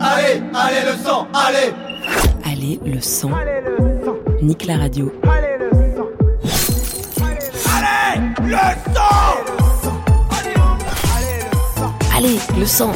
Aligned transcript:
Allez, 0.00 0.42
allez 0.52 0.82
le 0.84 0.96
sang, 1.04 1.28
allez 1.32 1.72
Allez 2.44 2.80
le 2.84 3.00
sang. 3.00 3.30
Nique 4.42 4.66
la 4.66 4.78
radio. 4.78 5.12
Allez 5.22 5.58
le 5.60 5.70
sang 5.94 6.08
Allez 12.16 12.38
le 12.58 12.66
sang. 12.66 12.92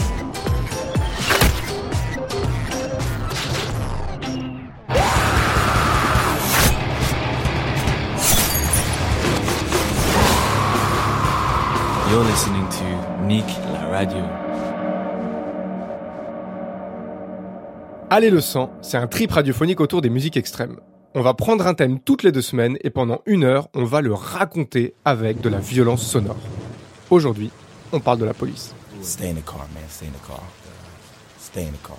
You're 12.10 12.24
listening 12.24 12.59
la 13.38 13.98
radio. 13.98 14.18
Allez 18.10 18.30
le 18.30 18.40
sang, 18.40 18.70
c'est 18.82 18.96
un 18.96 19.06
trip 19.06 19.30
radiophonique 19.30 19.80
autour 19.80 20.02
des 20.02 20.10
musiques 20.10 20.36
extrêmes. 20.36 20.80
On 21.14 21.22
va 21.22 21.34
prendre 21.34 21.66
un 21.66 21.74
thème 21.74 22.00
toutes 22.00 22.24
les 22.24 22.32
deux 22.32 22.42
semaines 22.42 22.76
et 22.82 22.90
pendant 22.90 23.20
une 23.26 23.44
heure, 23.44 23.68
on 23.74 23.84
va 23.84 24.00
le 24.00 24.12
raconter 24.12 24.94
avec 25.04 25.40
de 25.40 25.48
la 25.48 25.58
violence 25.58 26.02
sonore. 26.02 26.36
Aujourd'hui, 27.10 27.50
on 27.92 28.00
parle 28.00 28.18
de 28.18 28.24
la 28.24 28.34
police. 28.34 28.74
Stay 29.02 29.30
in 29.30 29.34
the 29.34 29.44
car, 29.44 29.66
man. 29.74 29.84
Stay 29.88 30.06
in 30.06 30.12
the 30.12 30.26
car. 30.26 30.42
Stay 31.38 31.62
in 31.62 31.72
the 31.72 31.86
car. 31.86 31.96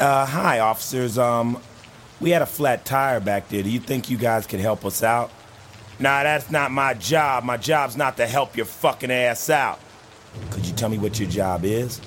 Uh, 0.00 0.26
hi, 0.26 0.60
officers. 0.60 1.18
Um, 1.18 1.58
we 2.20 2.30
had 2.30 2.42
a 2.42 2.46
flat 2.46 2.84
tire 2.84 3.20
back 3.20 3.48
there. 3.48 3.62
Do 3.62 3.70
you 3.70 3.80
think 3.80 4.08
you 4.08 4.16
guys 4.16 4.46
could 4.46 4.60
help 4.60 4.84
us 4.84 5.02
out? 5.02 5.30
Nah, 6.00 6.22
that's 6.22 6.50
not 6.50 6.70
my 6.70 6.94
job. 6.94 7.42
My 7.44 7.56
job's 7.56 7.96
not 7.96 8.16
to 8.18 8.26
help 8.26 8.56
your 8.56 8.66
fucking 8.66 9.10
ass 9.10 9.50
out. 9.50 9.80
Could 10.50 10.64
you 10.64 10.72
tell 10.74 10.88
me 10.88 10.98
what 10.98 11.18
your 11.18 11.28
job 11.28 11.64
is? 11.64 12.00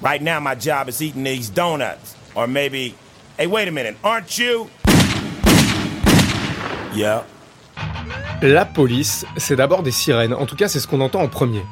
Right 0.00 0.20
now, 0.20 0.40
my 0.40 0.56
job 0.56 0.88
is 0.88 1.00
eating 1.00 1.22
these 1.22 1.48
donuts. 1.48 2.16
Or 2.34 2.48
maybe, 2.48 2.94
hey, 3.38 3.46
wait 3.46 3.68
a 3.68 3.70
minute, 3.70 3.96
aren't 4.02 4.36
you? 4.36 4.68
Yeah. 6.92 7.22
La 8.42 8.64
police, 8.64 9.24
c'est 9.36 9.56
d'abord 9.56 9.82
des 9.82 9.92
sirènes. 9.92 10.34
En 10.34 10.46
tout 10.46 10.56
cas, 10.56 10.66
c'est 10.66 10.80
ce 10.80 10.88
qu'on 10.88 11.00
entend 11.00 11.20
en 11.20 11.28
premier. 11.28 11.62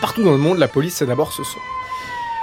Partout 0.00 0.22
dans 0.22 0.32
le 0.32 0.38
monde, 0.38 0.58
la 0.58 0.68
police, 0.68 0.94
c'est 0.96 1.06
d'abord 1.06 1.32
ce 1.32 1.42
son. 1.42 1.58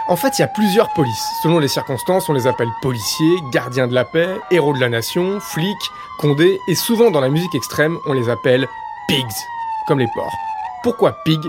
En 0.10 0.16
fait, 0.16 0.40
il 0.40 0.42
y 0.42 0.44
a 0.44 0.48
plusieurs 0.48 0.92
polices. 0.94 1.30
Selon 1.44 1.60
les 1.60 1.68
circonstances, 1.68 2.30
on 2.30 2.34
les 2.34 2.48
appelle 2.48 2.72
policiers, 2.82 3.36
gardiens 3.54 3.88
de 3.88 3.94
la 3.94 4.06
paix, 4.06 4.28
héros 4.50 4.74
de 4.74 4.80
la 4.80 4.90
nation, 4.90 5.40
flics, 5.40 5.92
condés, 6.18 6.58
et 6.68 6.74
souvent 6.74 7.12
dans 7.12 7.22
la 7.22 7.30
musique 7.30 7.54
extrême, 7.54 7.96
on 8.08 8.14
les 8.14 8.28
appelle 8.28 8.68
pigs, 9.08 9.28
comme 9.88 10.00
les 10.00 10.08
porcs. 10.16 10.34
Pourquoi 10.82 11.12
pig? 11.24 11.40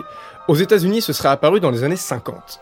Aux 0.47 0.57
États-Unis, 0.57 1.01
ce 1.01 1.15
serait 1.15 1.31
apparu 1.31 1.59
dans 1.59 1.71
les 1.71 1.85
années 1.85 1.97
50. 1.97 2.61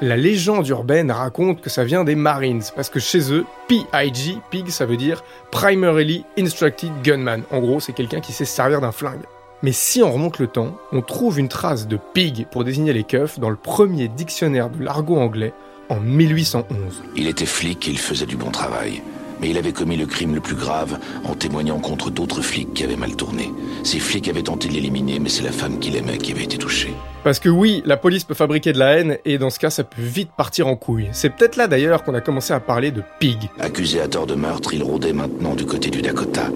La 0.00 0.16
légende 0.16 0.68
urbaine 0.68 1.10
raconte 1.10 1.60
que 1.60 1.70
ça 1.70 1.82
vient 1.82 2.04
des 2.04 2.14
Marines, 2.14 2.62
parce 2.76 2.88
que 2.88 3.00
chez 3.00 3.32
eux, 3.32 3.44
PIG, 3.66 4.38
pig, 4.50 4.70
ça 4.70 4.86
veut 4.86 4.96
dire 4.96 5.24
Primarily 5.50 6.24
Instructed 6.38 6.92
Gunman. 7.02 7.42
En 7.50 7.58
gros, 7.58 7.80
c'est 7.80 7.94
quelqu'un 7.94 8.20
qui 8.20 8.32
sait 8.32 8.44
se 8.44 8.54
servir 8.54 8.80
d'un 8.80 8.92
flingue. 8.92 9.24
Mais 9.62 9.72
si 9.72 10.02
on 10.02 10.10
remonte 10.10 10.38
le 10.38 10.46
temps, 10.46 10.76
on 10.90 11.02
trouve 11.02 11.38
une 11.38 11.48
trace 11.48 11.86
de 11.86 11.98
pig 12.14 12.46
pour 12.50 12.64
désigner 12.64 12.94
les 12.94 13.04
keufs 13.04 13.38
dans 13.38 13.50
le 13.50 13.56
premier 13.56 14.08
dictionnaire 14.08 14.70
de 14.70 14.82
l'argot 14.82 15.18
anglais 15.18 15.52
en 15.90 16.00
1811. 16.00 17.02
Il 17.16 17.26
était 17.26 17.44
flic 17.44 17.86
il 17.86 17.98
faisait 17.98 18.26
du 18.26 18.36
bon 18.36 18.50
travail. 18.50 19.02
Mais 19.40 19.50
il 19.50 19.58
avait 19.58 19.72
commis 19.72 19.96
le 19.96 20.06
crime 20.06 20.34
le 20.34 20.40
plus 20.40 20.54
grave 20.54 20.98
en 21.24 21.34
témoignant 21.34 21.78
contre 21.78 22.10
d'autres 22.10 22.42
flics 22.42 22.74
qui 22.74 22.84
avaient 22.84 22.96
mal 22.96 23.16
tourné. 23.16 23.52
Ces 23.82 23.98
flics 23.98 24.28
avaient 24.28 24.42
tenté 24.42 24.68
de 24.68 24.74
l'éliminer, 24.74 25.18
mais 25.18 25.28
c'est 25.28 25.42
la 25.42 25.52
femme 25.52 25.78
qu'il 25.78 25.96
aimait 25.96 26.18
qui 26.18 26.32
avait 26.32 26.44
été 26.44 26.58
touchée. 26.58 26.92
Parce 27.24 27.38
que 27.38 27.48
oui, 27.48 27.82
la 27.84 27.96
police 27.96 28.24
peut 28.24 28.34
fabriquer 28.34 28.72
de 28.72 28.78
la 28.78 28.96
haine, 28.96 29.18
et 29.24 29.38
dans 29.38 29.50
ce 29.50 29.58
cas, 29.58 29.70
ça 29.70 29.84
peut 29.84 30.02
vite 30.02 30.30
partir 30.36 30.66
en 30.66 30.76
couille. 30.76 31.08
C'est 31.12 31.30
peut-être 31.30 31.56
là 31.56 31.66
d'ailleurs 31.66 32.02
qu'on 32.02 32.14
a 32.14 32.20
commencé 32.20 32.52
à 32.52 32.60
parler 32.60 32.90
de 32.90 33.02
pig. 33.18 33.50
Accusé 33.58 34.00
à 34.00 34.08
tort 34.08 34.26
de 34.26 34.34
meurtre, 34.34 34.74
il 34.74 34.82
rôdait 34.82 35.12
maintenant 35.12 35.54
du 35.54 35.66
côté 35.66 35.90
du 35.90 36.02
Dakota. 36.02 36.48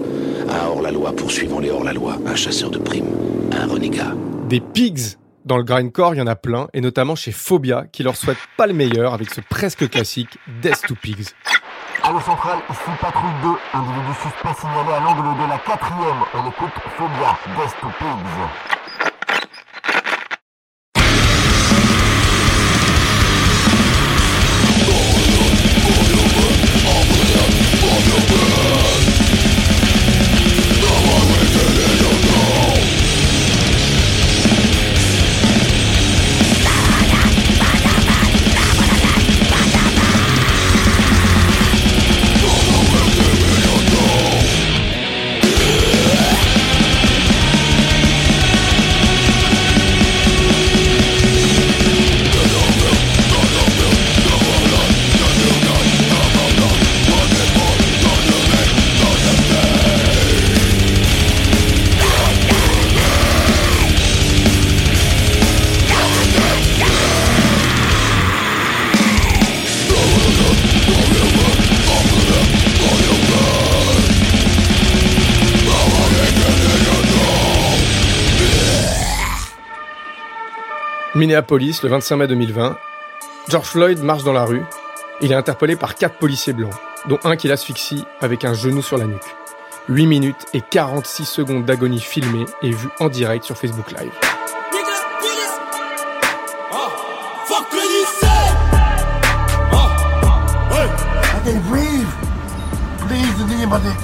Un 0.49 0.67
hors-la-loi 0.67 1.13
poursuivant 1.15 1.59
les 1.59 1.69
hors-la-loi, 1.69 2.17
un 2.25 2.35
chasseur 2.35 2.69
de 2.71 2.77
primes, 2.77 3.09
un 3.51 3.67
renégat. 3.67 4.13
Des 4.49 4.59
pigs 4.59 5.17
dans 5.45 5.57
le 5.57 5.63
grindcore, 5.63 6.15
il 6.15 6.17
y 6.17 6.21
en 6.21 6.27
a 6.27 6.35
plein, 6.35 6.67
et 6.73 6.81
notamment 6.81 7.15
chez 7.15 7.31
Phobia, 7.31 7.85
qui 7.91 8.01
leur 8.01 8.15
souhaite 8.15 8.39
pas 8.57 8.65
le 8.65 8.73
meilleur 8.73 9.13
avec 9.13 9.31
ce 9.31 9.41
presque 9.41 9.87
classique 9.89 10.39
Death 10.61 10.81
to 10.87 10.95
Pigs. 10.95 11.35
Allo 12.07 12.19
central, 12.19 12.59
ici 12.69 12.91
patrouille 13.01 13.33
2, 13.41 13.49
individu 13.73 14.13
suspect 14.21 14.53
signalé 14.53 14.93
à 14.93 14.99
l'angle 14.99 15.41
de 15.41 15.49
la 15.49 15.57
quatrième. 15.57 16.21
On 16.35 16.47
écoute 16.47 16.69
Phobia, 16.95 17.35
Death 17.57 17.75
to 17.81 17.87
Pigs. 17.97 18.84
Minneapolis, 81.25 81.79
le 81.81 81.89
25 81.89 82.17
mai 82.17 82.27
2020, 82.27 82.77
George 83.49 83.65
Floyd 83.65 84.03
marche 84.03 84.23
dans 84.23 84.31
la 84.31 84.43
rue. 84.43 84.63
Il 85.21 85.31
est 85.31 85.35
interpellé 85.35 85.75
par 85.75 85.95
quatre 85.95 86.19
policiers 86.19 86.53
blancs, 86.53 86.75
dont 87.09 87.17
un 87.23 87.35
qui 87.35 87.47
l'asphyxie 87.47 88.05
avec 88.21 88.45
un 88.45 88.53
genou 88.53 88.83
sur 88.83 88.99
la 88.99 89.05
nuque. 89.05 89.35
8 89.89 90.05
minutes 90.05 90.45
et 90.53 90.61
46 90.61 91.25
secondes 91.25 91.65
d'agonie 91.65 91.99
filmée 91.99 92.45
et 92.61 92.69
vue 92.69 92.89
en 92.99 93.09
direct 93.09 93.43
sur 93.43 93.57
Facebook 93.57 93.89
Live. 93.89 94.11
Fuck 97.47 97.71
what 97.71 97.81
you 97.81 98.05
say 98.21 98.27
I 101.33 101.41
can't 101.43 101.65
breathe. 101.67 102.07
Please, 103.07 103.35
the 103.39 103.47
name 103.47 103.73
of 103.73 103.83
the... 103.83 103.95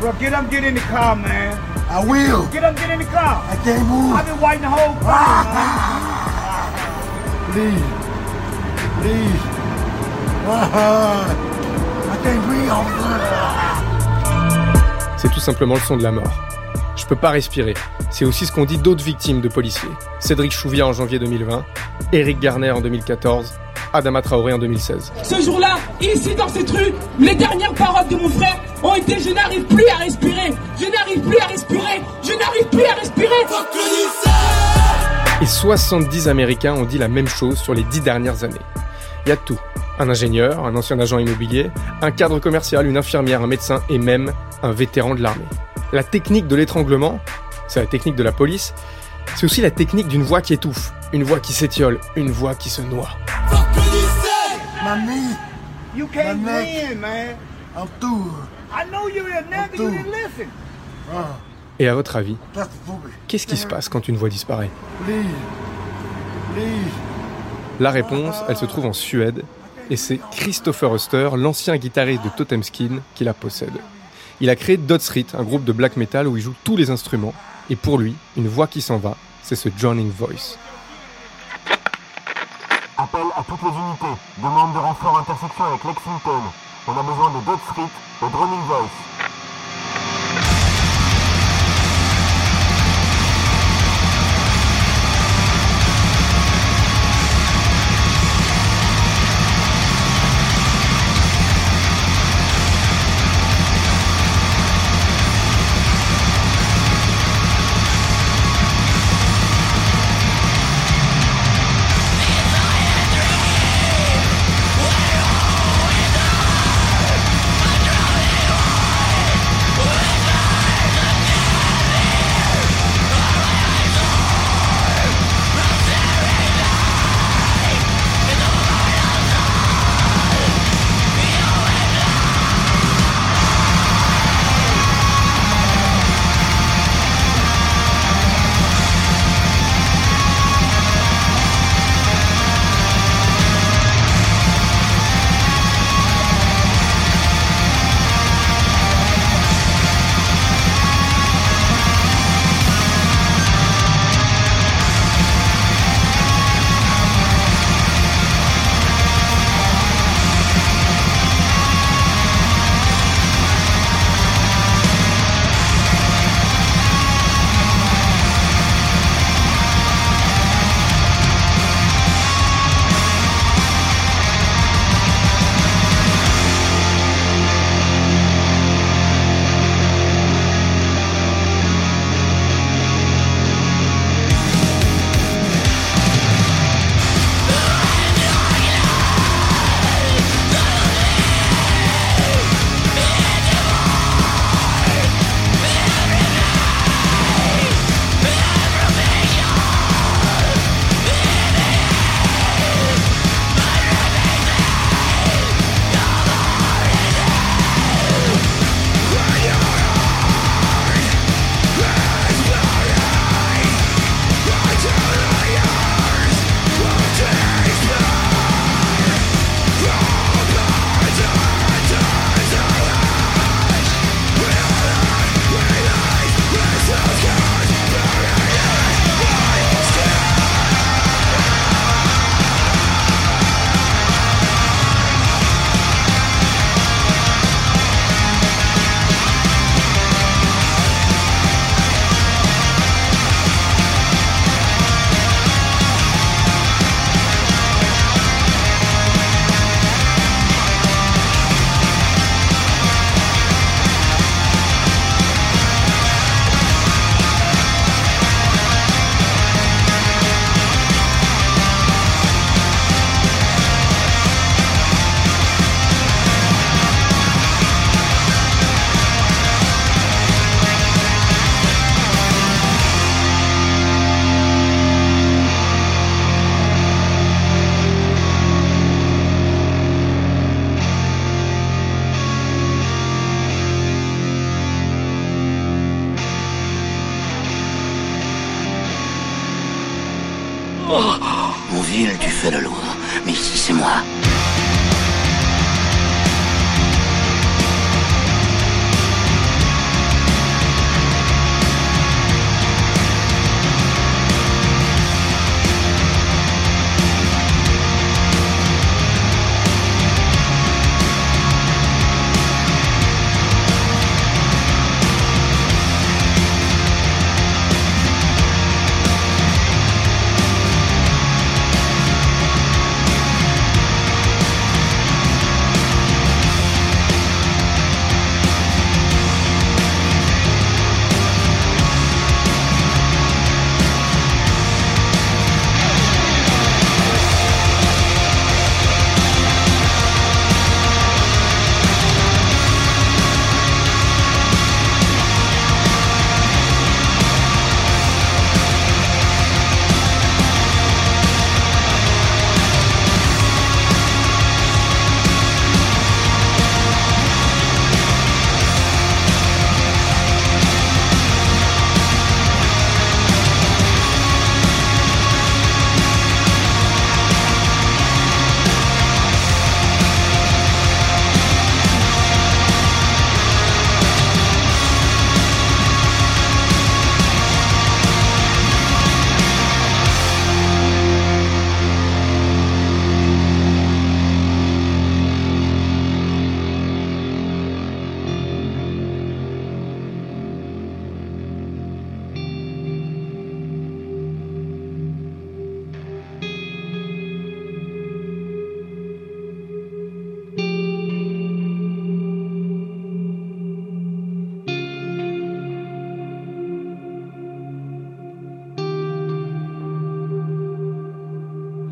Bro, 0.00 0.12
get 0.20 0.32
up, 0.32 0.48
get 0.48 0.62
in 0.62 0.74
the 0.74 0.80
car, 0.82 1.16
man. 1.16 1.58
I 1.90 2.04
will. 2.04 2.46
Get 2.52 2.62
up, 2.62 2.76
get 2.76 2.90
in 2.90 3.00
the 3.00 3.04
car. 3.06 3.42
I 3.50 3.56
can't 3.64 3.84
move. 3.88 4.14
I've 4.14 4.26
been 4.26 4.40
waiting 4.40 4.62
the 4.62 4.70
whole 4.70 4.94
time, 5.00 5.44
man. 5.54 5.97
Please. 7.58 7.74
Please. 9.02 9.42
Ah, 10.46 11.26
I 12.06 12.16
can't 12.22 12.40
breathe, 12.46 12.70
officer. 12.70 13.08
C'est 15.16 15.32
tout 15.32 15.40
simplement 15.40 15.74
le 15.74 15.80
son 15.80 15.96
de 15.96 16.04
la 16.04 16.12
mort. 16.12 16.30
Je 16.94 17.04
peux 17.04 17.16
pas 17.16 17.30
respirer. 17.30 17.74
C'est 18.12 18.24
aussi 18.24 18.46
ce 18.46 18.52
qu'ont 18.52 18.64
dit 18.64 18.78
d'autres 18.78 19.02
victimes 19.02 19.40
de 19.40 19.48
policiers. 19.48 19.88
Cédric 20.20 20.52
Chouvia 20.52 20.86
en 20.86 20.92
janvier 20.92 21.18
2020, 21.18 21.64
Eric 22.12 22.38
Garner 22.38 22.70
en 22.70 22.80
2014, 22.80 23.52
Adama 23.92 24.22
Traoré 24.22 24.52
en 24.52 24.58
2016. 24.58 25.12
Ce 25.24 25.42
jour-là, 25.42 25.78
ici 26.00 26.36
dans 26.36 26.48
cette 26.48 26.70
rue, 26.70 26.94
les 27.18 27.34
dernières 27.34 27.74
paroles 27.74 28.06
de 28.06 28.14
mon 28.14 28.28
frère 28.28 28.60
ont 28.84 28.94
été 28.94 29.18
Je 29.18 29.30
n'arrive 29.30 29.64
plus 29.64 29.88
à 29.88 29.96
respirer, 29.96 30.54
je 30.80 30.86
n'arrive 30.92 31.22
plus 31.22 31.38
à 31.38 31.46
respirer, 31.46 32.02
je 32.22 32.38
n'arrive 32.38 32.68
plus 32.70 32.84
à 32.84 32.94
respirer. 32.94 34.67
Et 35.40 35.46
70 35.46 36.28
Américains 36.28 36.74
ont 36.74 36.84
dit 36.84 36.98
la 36.98 37.08
même 37.08 37.28
chose 37.28 37.58
sur 37.58 37.74
les 37.74 37.84
10 37.84 38.00
dernières 38.00 38.42
années. 38.44 38.56
Il 39.24 39.28
y 39.28 39.32
a 39.32 39.36
tout. 39.36 39.58
Un 40.00 40.08
ingénieur, 40.08 40.64
un 40.64 40.74
ancien 40.76 40.98
agent 41.00 41.18
immobilier, 41.18 41.70
un 42.02 42.10
cadre 42.10 42.38
commercial, 42.38 42.86
une 42.86 42.96
infirmière, 42.96 43.42
un 43.42 43.46
médecin 43.46 43.82
et 43.88 43.98
même 43.98 44.32
un 44.62 44.72
vétéran 44.72 45.14
de 45.14 45.22
l'armée. 45.22 45.44
La 45.92 46.02
technique 46.04 46.46
de 46.46 46.56
l'étranglement, 46.56 47.18
c'est 47.68 47.80
la 47.80 47.86
technique 47.86 48.14
de 48.16 48.22
la 48.22 48.32
police, 48.32 48.74
c'est 49.36 49.44
aussi 49.44 49.60
la 49.60 49.70
technique 49.70 50.08
d'une 50.08 50.22
voix 50.22 50.40
qui 50.40 50.54
étouffe, 50.54 50.92
une 51.12 51.22
voix 51.24 51.40
qui 51.40 51.52
s'étiole, 51.52 51.98
une 52.16 52.30
voix 52.30 52.54
qui 52.54 52.70
se 52.70 52.80
noie. 52.82 53.08
Fuck 53.48 53.58
what 53.76 53.84
you 53.84 54.06
say 54.22 54.58
My 54.84 55.04
knee. 55.04 55.36
You 55.96 56.06
can't 56.12 56.38
My 56.42 56.52
neck. 56.52 56.88
win, 56.90 57.00
man. 57.00 57.36
I'm 57.76 57.88
through. 58.00 58.32
I 58.72 58.84
know 58.90 59.08
you're 59.08 59.28
a 59.28 59.42
nigga, 59.42 59.70
you 59.72 59.76
through. 59.76 59.90
didn't 59.90 60.10
listen. 60.12 60.48
Et 61.78 61.88
à 61.88 61.94
votre 61.94 62.16
avis, 62.16 62.36
qu'est-ce 63.28 63.46
qui 63.46 63.56
se 63.56 63.66
passe 63.66 63.88
quand 63.88 64.08
une 64.08 64.16
voix 64.16 64.28
disparaît? 64.28 64.70
La 67.78 67.90
réponse, 67.90 68.36
elle 68.48 68.56
se 68.56 68.64
trouve 68.64 68.86
en 68.86 68.92
Suède, 68.92 69.44
et 69.88 69.96
c'est 69.96 70.20
Christopher 70.32 70.90
Oster, 70.90 71.30
l'ancien 71.36 71.76
guitariste 71.76 72.24
de 72.24 72.30
Totem 72.30 72.62
Skin, 72.62 72.98
qui 73.14 73.24
la 73.24 73.34
possède. 73.34 73.78
Il 74.40 74.50
a 74.50 74.56
créé 74.56 74.78
Street, 74.98 75.26
un 75.34 75.44
groupe 75.44 75.64
de 75.64 75.72
black 75.72 75.96
metal 75.96 76.26
où 76.26 76.36
il 76.36 76.42
joue 76.42 76.54
tous 76.64 76.76
les 76.76 76.90
instruments, 76.90 77.34
et 77.70 77.76
pour 77.76 77.98
lui, 77.98 78.14
une 78.36 78.48
voix 78.48 78.66
qui 78.66 78.80
s'en 78.80 78.98
va, 78.98 79.16
c'est 79.42 79.56
ce 79.56 79.68
Joining 79.76 80.10
Voice. 80.10 80.58
Appel 82.96 83.26
à 83.36 83.44
toutes 83.44 83.62
les 83.62 83.68
unités. 83.68 84.20
Demande 84.38 84.74
de 84.74 84.78
renfort 84.78 85.18
intersection 85.18 85.64
avec 85.64 85.84
Lexington. 85.84 86.42
On 86.88 86.92
a 86.92 87.02
besoin 87.02 87.30
de 87.30 87.46
Dot 87.46 87.60
Street 87.70 87.90
et 88.22 88.30
Droning 88.32 88.60
Voice. 88.66 88.98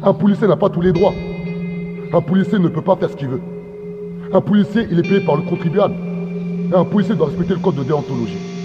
Un 0.06 0.14
policier 0.14 0.46
n'a 0.46 0.54
pas 0.54 0.68
tous 0.68 0.80
les 0.80 0.92
droits. 0.92 1.12
Un 2.12 2.20
policier 2.20 2.60
ne 2.60 2.68
peut 2.68 2.80
pas 2.80 2.94
faire 2.94 3.10
ce 3.10 3.16
qu'il 3.16 3.26
veut. 3.26 3.40
Un 4.32 4.40
policier, 4.40 4.86
il 4.88 5.00
est 5.00 5.02
payé 5.02 5.18
par 5.18 5.34
le 5.34 5.42
contribuable. 5.42 5.96
Et 6.70 6.76
un 6.76 6.84
policier 6.84 7.16
doit 7.16 7.26
respecter 7.26 7.54
le 7.54 7.58
code 7.58 7.74
de 7.74 7.82
déontologie. 7.82 8.55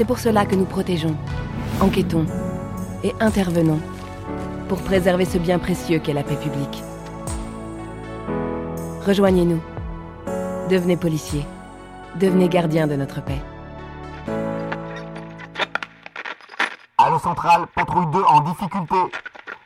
C'est 0.00 0.06
pour 0.06 0.18
cela 0.18 0.46
que 0.46 0.54
nous 0.54 0.64
protégeons, 0.64 1.14
enquêtons 1.78 2.24
et 3.04 3.14
intervenons 3.20 3.80
pour 4.66 4.80
préserver 4.80 5.26
ce 5.26 5.36
bien 5.36 5.58
précieux 5.58 5.98
qu'est 5.98 6.14
la 6.14 6.22
paix 6.22 6.36
publique. 6.36 6.82
Rejoignez-nous. 9.04 9.60
Devenez 10.70 10.96
policiers. 10.96 11.44
Devenez 12.18 12.48
gardiens 12.48 12.86
de 12.86 12.96
notre 12.96 13.22
paix. 13.22 13.42
Allo 16.96 17.18
Central, 17.18 17.66
patrouille 17.74 18.10
2 18.10 18.22
en 18.22 18.40
difficulté. 18.40 18.96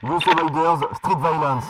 Street 0.02 1.16
Violence. 1.16 1.64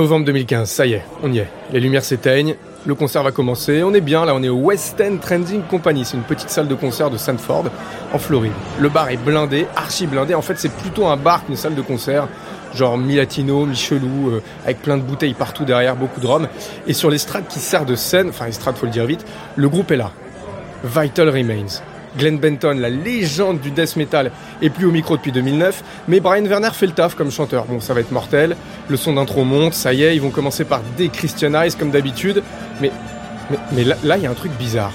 Novembre 0.00 0.24
2015, 0.24 0.70
ça 0.70 0.86
y 0.86 0.94
est, 0.94 1.04
on 1.22 1.30
y 1.30 1.40
est. 1.40 1.48
Les 1.74 1.78
lumières 1.78 2.04
s'éteignent, 2.04 2.54
le 2.86 2.94
concert 2.94 3.22
va 3.22 3.32
commencer, 3.32 3.82
on 3.82 3.92
est 3.92 4.00
bien 4.00 4.24
là, 4.24 4.34
on 4.34 4.42
est 4.42 4.48
au 4.48 4.56
West 4.56 4.98
End 4.98 5.18
Trending 5.20 5.60
Company, 5.64 6.06
c'est 6.06 6.16
une 6.16 6.22
petite 6.22 6.48
salle 6.48 6.68
de 6.68 6.74
concert 6.74 7.10
de 7.10 7.18
Sanford, 7.18 7.66
en 8.10 8.18
Floride. 8.18 8.54
Le 8.78 8.88
bar 8.88 9.10
est 9.10 9.18
blindé, 9.18 9.66
archi 9.76 10.06
blindé, 10.06 10.34
en 10.34 10.40
fait 10.40 10.58
c'est 10.58 10.72
plutôt 10.72 11.06
un 11.06 11.18
bar 11.18 11.44
qu'une 11.44 11.56
salle 11.56 11.74
de 11.74 11.82
concert, 11.82 12.28
genre 12.74 12.96
mi-latino, 12.96 13.66
mi-chelou, 13.66 14.30
euh, 14.30 14.42
avec 14.64 14.80
plein 14.80 14.96
de 14.96 15.02
bouteilles 15.02 15.34
partout 15.34 15.66
derrière, 15.66 15.96
beaucoup 15.96 16.20
de 16.20 16.26
rhum. 16.26 16.48
Et 16.86 16.94
sur 16.94 17.10
l'estrade 17.10 17.44
qui 17.46 17.58
sert 17.58 17.84
de 17.84 17.94
scène, 17.94 18.30
enfin 18.30 18.46
l'estrade 18.46 18.76
faut 18.76 18.86
le 18.86 18.92
dire 18.92 19.04
vite, 19.04 19.26
le 19.56 19.68
groupe 19.68 19.90
est 19.90 19.96
là. 19.96 20.12
Vital 20.82 21.28
Remains. 21.28 21.82
Glenn 22.18 22.38
Benton, 22.38 22.76
la 22.78 22.90
légende 22.90 23.60
du 23.60 23.70
death 23.70 23.96
metal, 23.96 24.30
est 24.62 24.70
plus 24.70 24.86
au 24.86 24.90
micro 24.90 25.16
depuis 25.16 25.32
2009, 25.32 25.82
mais 26.08 26.20
Brian 26.20 26.44
Werner 26.44 26.70
fait 26.72 26.86
le 26.86 26.92
taf 26.92 27.14
comme 27.14 27.30
chanteur. 27.30 27.64
Bon, 27.66 27.80
ça 27.80 27.94
va 27.94 28.00
être 28.00 28.12
mortel, 28.12 28.56
le 28.88 28.96
son 28.96 29.14
d'intro 29.14 29.44
monte, 29.44 29.74
ça 29.74 29.92
y 29.92 30.02
est, 30.02 30.14
ils 30.14 30.22
vont 30.22 30.30
commencer 30.30 30.64
par 30.64 30.80
déchristianize 30.96 31.76
comme 31.76 31.90
d'habitude, 31.90 32.42
mais, 32.80 32.90
mais, 33.50 33.58
mais 33.72 33.84
là, 33.84 34.16
il 34.16 34.22
y 34.22 34.26
a 34.26 34.30
un 34.30 34.34
truc 34.34 34.52
bizarre. 34.52 34.92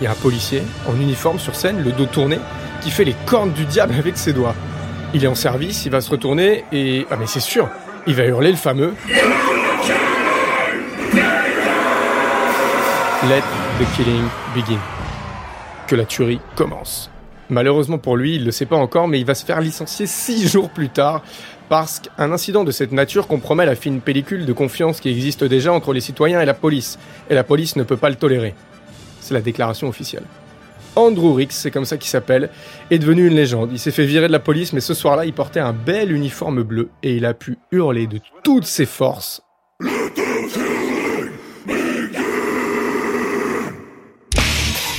Il 0.00 0.04
y 0.04 0.06
a 0.06 0.12
un 0.12 0.14
policier 0.14 0.62
en 0.88 0.94
uniforme 1.00 1.38
sur 1.38 1.56
scène, 1.56 1.82
le 1.82 1.92
dos 1.92 2.06
tourné, 2.06 2.38
qui 2.80 2.90
fait 2.90 3.04
les 3.04 3.16
cornes 3.26 3.52
du 3.52 3.64
diable 3.64 3.94
avec 3.98 4.16
ses 4.16 4.32
doigts. 4.32 4.54
Il 5.14 5.24
est 5.24 5.28
en 5.28 5.34
service, 5.34 5.86
il 5.86 5.92
va 5.92 6.00
se 6.00 6.10
retourner 6.10 6.64
et... 6.70 7.06
Ah 7.10 7.16
mais 7.18 7.26
c'est 7.26 7.40
sûr, 7.40 7.68
il 8.06 8.14
va 8.14 8.24
hurler 8.24 8.50
le 8.50 8.56
fameux... 8.56 8.94
Let 13.28 13.42
the 13.80 13.96
killing 13.96 14.28
begin 14.54 14.78
que 15.88 15.96
la 15.96 16.04
tuerie 16.04 16.40
commence. 16.54 17.10
Malheureusement 17.50 17.98
pour 17.98 18.16
lui, 18.16 18.36
il 18.36 18.42
ne 18.42 18.46
le 18.46 18.52
sait 18.52 18.66
pas 18.66 18.76
encore, 18.76 19.08
mais 19.08 19.18
il 19.18 19.24
va 19.24 19.34
se 19.34 19.44
faire 19.44 19.60
licencier 19.60 20.06
six 20.06 20.46
jours 20.52 20.70
plus 20.70 20.90
tard 20.90 21.24
parce 21.68 22.00
qu'un 22.00 22.30
incident 22.32 22.64
de 22.64 22.70
cette 22.70 22.92
nature 22.92 23.26
compromet 23.26 23.66
la 23.66 23.74
fine 23.74 24.00
pellicule 24.00 24.46
de 24.46 24.52
confiance 24.52 25.00
qui 25.00 25.10
existe 25.10 25.44
déjà 25.44 25.72
entre 25.72 25.92
les 25.92 26.00
citoyens 26.00 26.40
et 26.40 26.46
la 26.46 26.54
police, 26.54 26.98
et 27.28 27.34
la 27.34 27.44
police 27.44 27.76
ne 27.76 27.82
peut 27.82 27.96
pas 27.96 28.08
le 28.08 28.16
tolérer. 28.16 28.54
C'est 29.20 29.34
la 29.34 29.40
déclaration 29.40 29.88
officielle. 29.88 30.24
Andrew 30.96 31.34
Rix, 31.34 31.48
c'est 31.50 31.70
comme 31.70 31.84
ça 31.84 31.96
qu'il 31.96 32.10
s'appelle, 32.10 32.50
est 32.90 32.98
devenu 32.98 33.26
une 33.26 33.34
légende. 33.34 33.70
Il 33.72 33.78
s'est 33.78 33.90
fait 33.90 34.06
virer 34.06 34.28
de 34.28 34.32
la 34.32 34.38
police, 34.38 34.72
mais 34.72 34.80
ce 34.80 34.94
soir-là, 34.94 35.26
il 35.26 35.32
portait 35.32 35.60
un 35.60 35.72
bel 35.72 36.10
uniforme 36.10 36.62
bleu 36.62 36.88
et 37.02 37.16
il 37.16 37.26
a 37.26 37.34
pu 37.34 37.58
hurler 37.70 38.06
de 38.06 38.20
toutes 38.42 38.66
ses 38.66 38.86
forces 38.86 39.42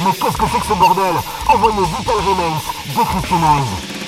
Mais 0.03 0.11
qu'est-ce 0.13 0.37
que 0.37 0.47
c'est 0.51 0.59
que 0.59 0.65
ce 0.65 0.73
bordel? 0.73 1.15
Envoyez 1.47 1.85
Vital 1.97 2.15
Remains, 2.15 2.61
Decryptonize. 2.95 3.98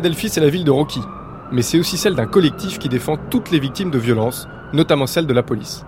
Philadelphie, 0.00 0.30
c'est 0.30 0.40
la 0.40 0.48
ville 0.48 0.64
de 0.64 0.70
Rocky, 0.70 1.02
mais 1.52 1.60
c'est 1.60 1.78
aussi 1.78 1.98
celle 1.98 2.14
d'un 2.14 2.26
collectif 2.26 2.78
qui 2.78 2.88
défend 2.88 3.18
toutes 3.18 3.50
les 3.50 3.58
victimes 3.58 3.90
de 3.90 3.98
violences, 3.98 4.48
notamment 4.72 5.06
celles 5.06 5.26
de 5.26 5.34
la 5.34 5.42
police. 5.42 5.84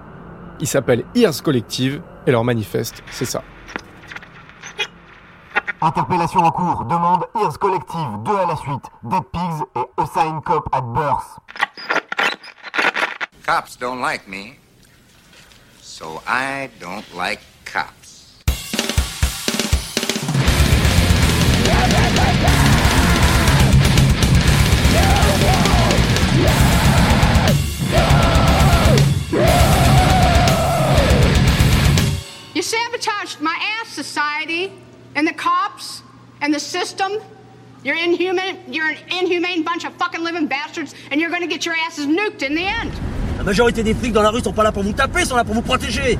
Il 0.60 0.66
s'appelle 0.66 1.06
Ears 1.14 1.42
Collective 1.42 2.02
et 2.26 2.30
leur 2.30 2.44
manifeste, 2.44 3.02
c'est 3.10 3.24
ça. 3.24 3.42
Interpellation 5.80 6.40
en 6.40 6.50
cours. 6.50 6.84
Demande 6.84 7.24
Ears 7.40 7.58
Collective. 7.58 8.22
Deux 8.22 8.36
à 8.36 8.46
la 8.48 8.56
suite. 8.56 8.84
Dead 9.02 9.22
Pigs 9.32 9.64
et 9.76 10.02
Usain 10.02 10.42
Cop 10.44 10.68
at 10.72 10.82
Birth. 10.82 11.38
Cops 13.46 13.78
don't 13.78 14.02
like 14.02 14.28
me, 14.28 14.58
so 15.80 16.20
I 16.28 16.68
don't 16.78 17.06
like 17.16 17.40
cops. 17.64 18.01
Society 34.12 34.70
and 35.14 35.26
the 35.26 35.32
cops 35.32 36.02
and 36.42 36.52
the 36.52 36.60
system. 36.60 37.12
You're 37.84 37.96
inhuman. 37.96 38.58
You're 38.68 38.90
an 38.90 38.98
inhumane 39.10 39.64
bunch 39.64 39.84
of 39.84 39.92
fucking 39.94 40.22
living 40.22 40.46
bastards, 40.46 40.94
and 41.10 41.20
you're 41.20 41.30
gonna 41.30 41.48
get 41.48 41.64
your 41.66 41.74
asses 41.86 42.06
nuked 42.06 42.42
in 42.42 42.54
the 42.54 42.66
end. 42.80 42.92
La 43.38 43.44
majorité 43.44 43.82
des 43.82 43.94
flics 43.94 44.12
dans 44.12 44.22
la 44.22 44.30
rue 44.30 44.40
sont 44.40 44.52
pas 44.52 44.62
là 44.62 44.70
pour 44.70 44.82
vous 44.82 44.92
taper, 44.92 45.24
sont 45.24 45.36
là 45.36 45.44
pour 45.44 45.54
vous 45.54 45.62
protéger. 45.62 46.18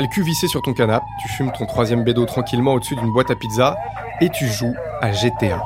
T'as 0.00 0.06
le 0.06 0.10
cul 0.10 0.22
vissé 0.22 0.48
sur 0.48 0.62
ton 0.62 0.72
canapé, 0.72 1.04
tu 1.20 1.28
fumes 1.28 1.52
ton 1.52 1.66
troisième 1.66 2.04
bédo 2.04 2.24
tranquillement 2.24 2.72
au-dessus 2.72 2.96
d'une 2.96 3.12
boîte 3.12 3.30
à 3.30 3.34
pizza 3.34 3.76
et 4.22 4.30
tu 4.30 4.46
joues 4.46 4.74
à 5.02 5.12
GTA. 5.12 5.62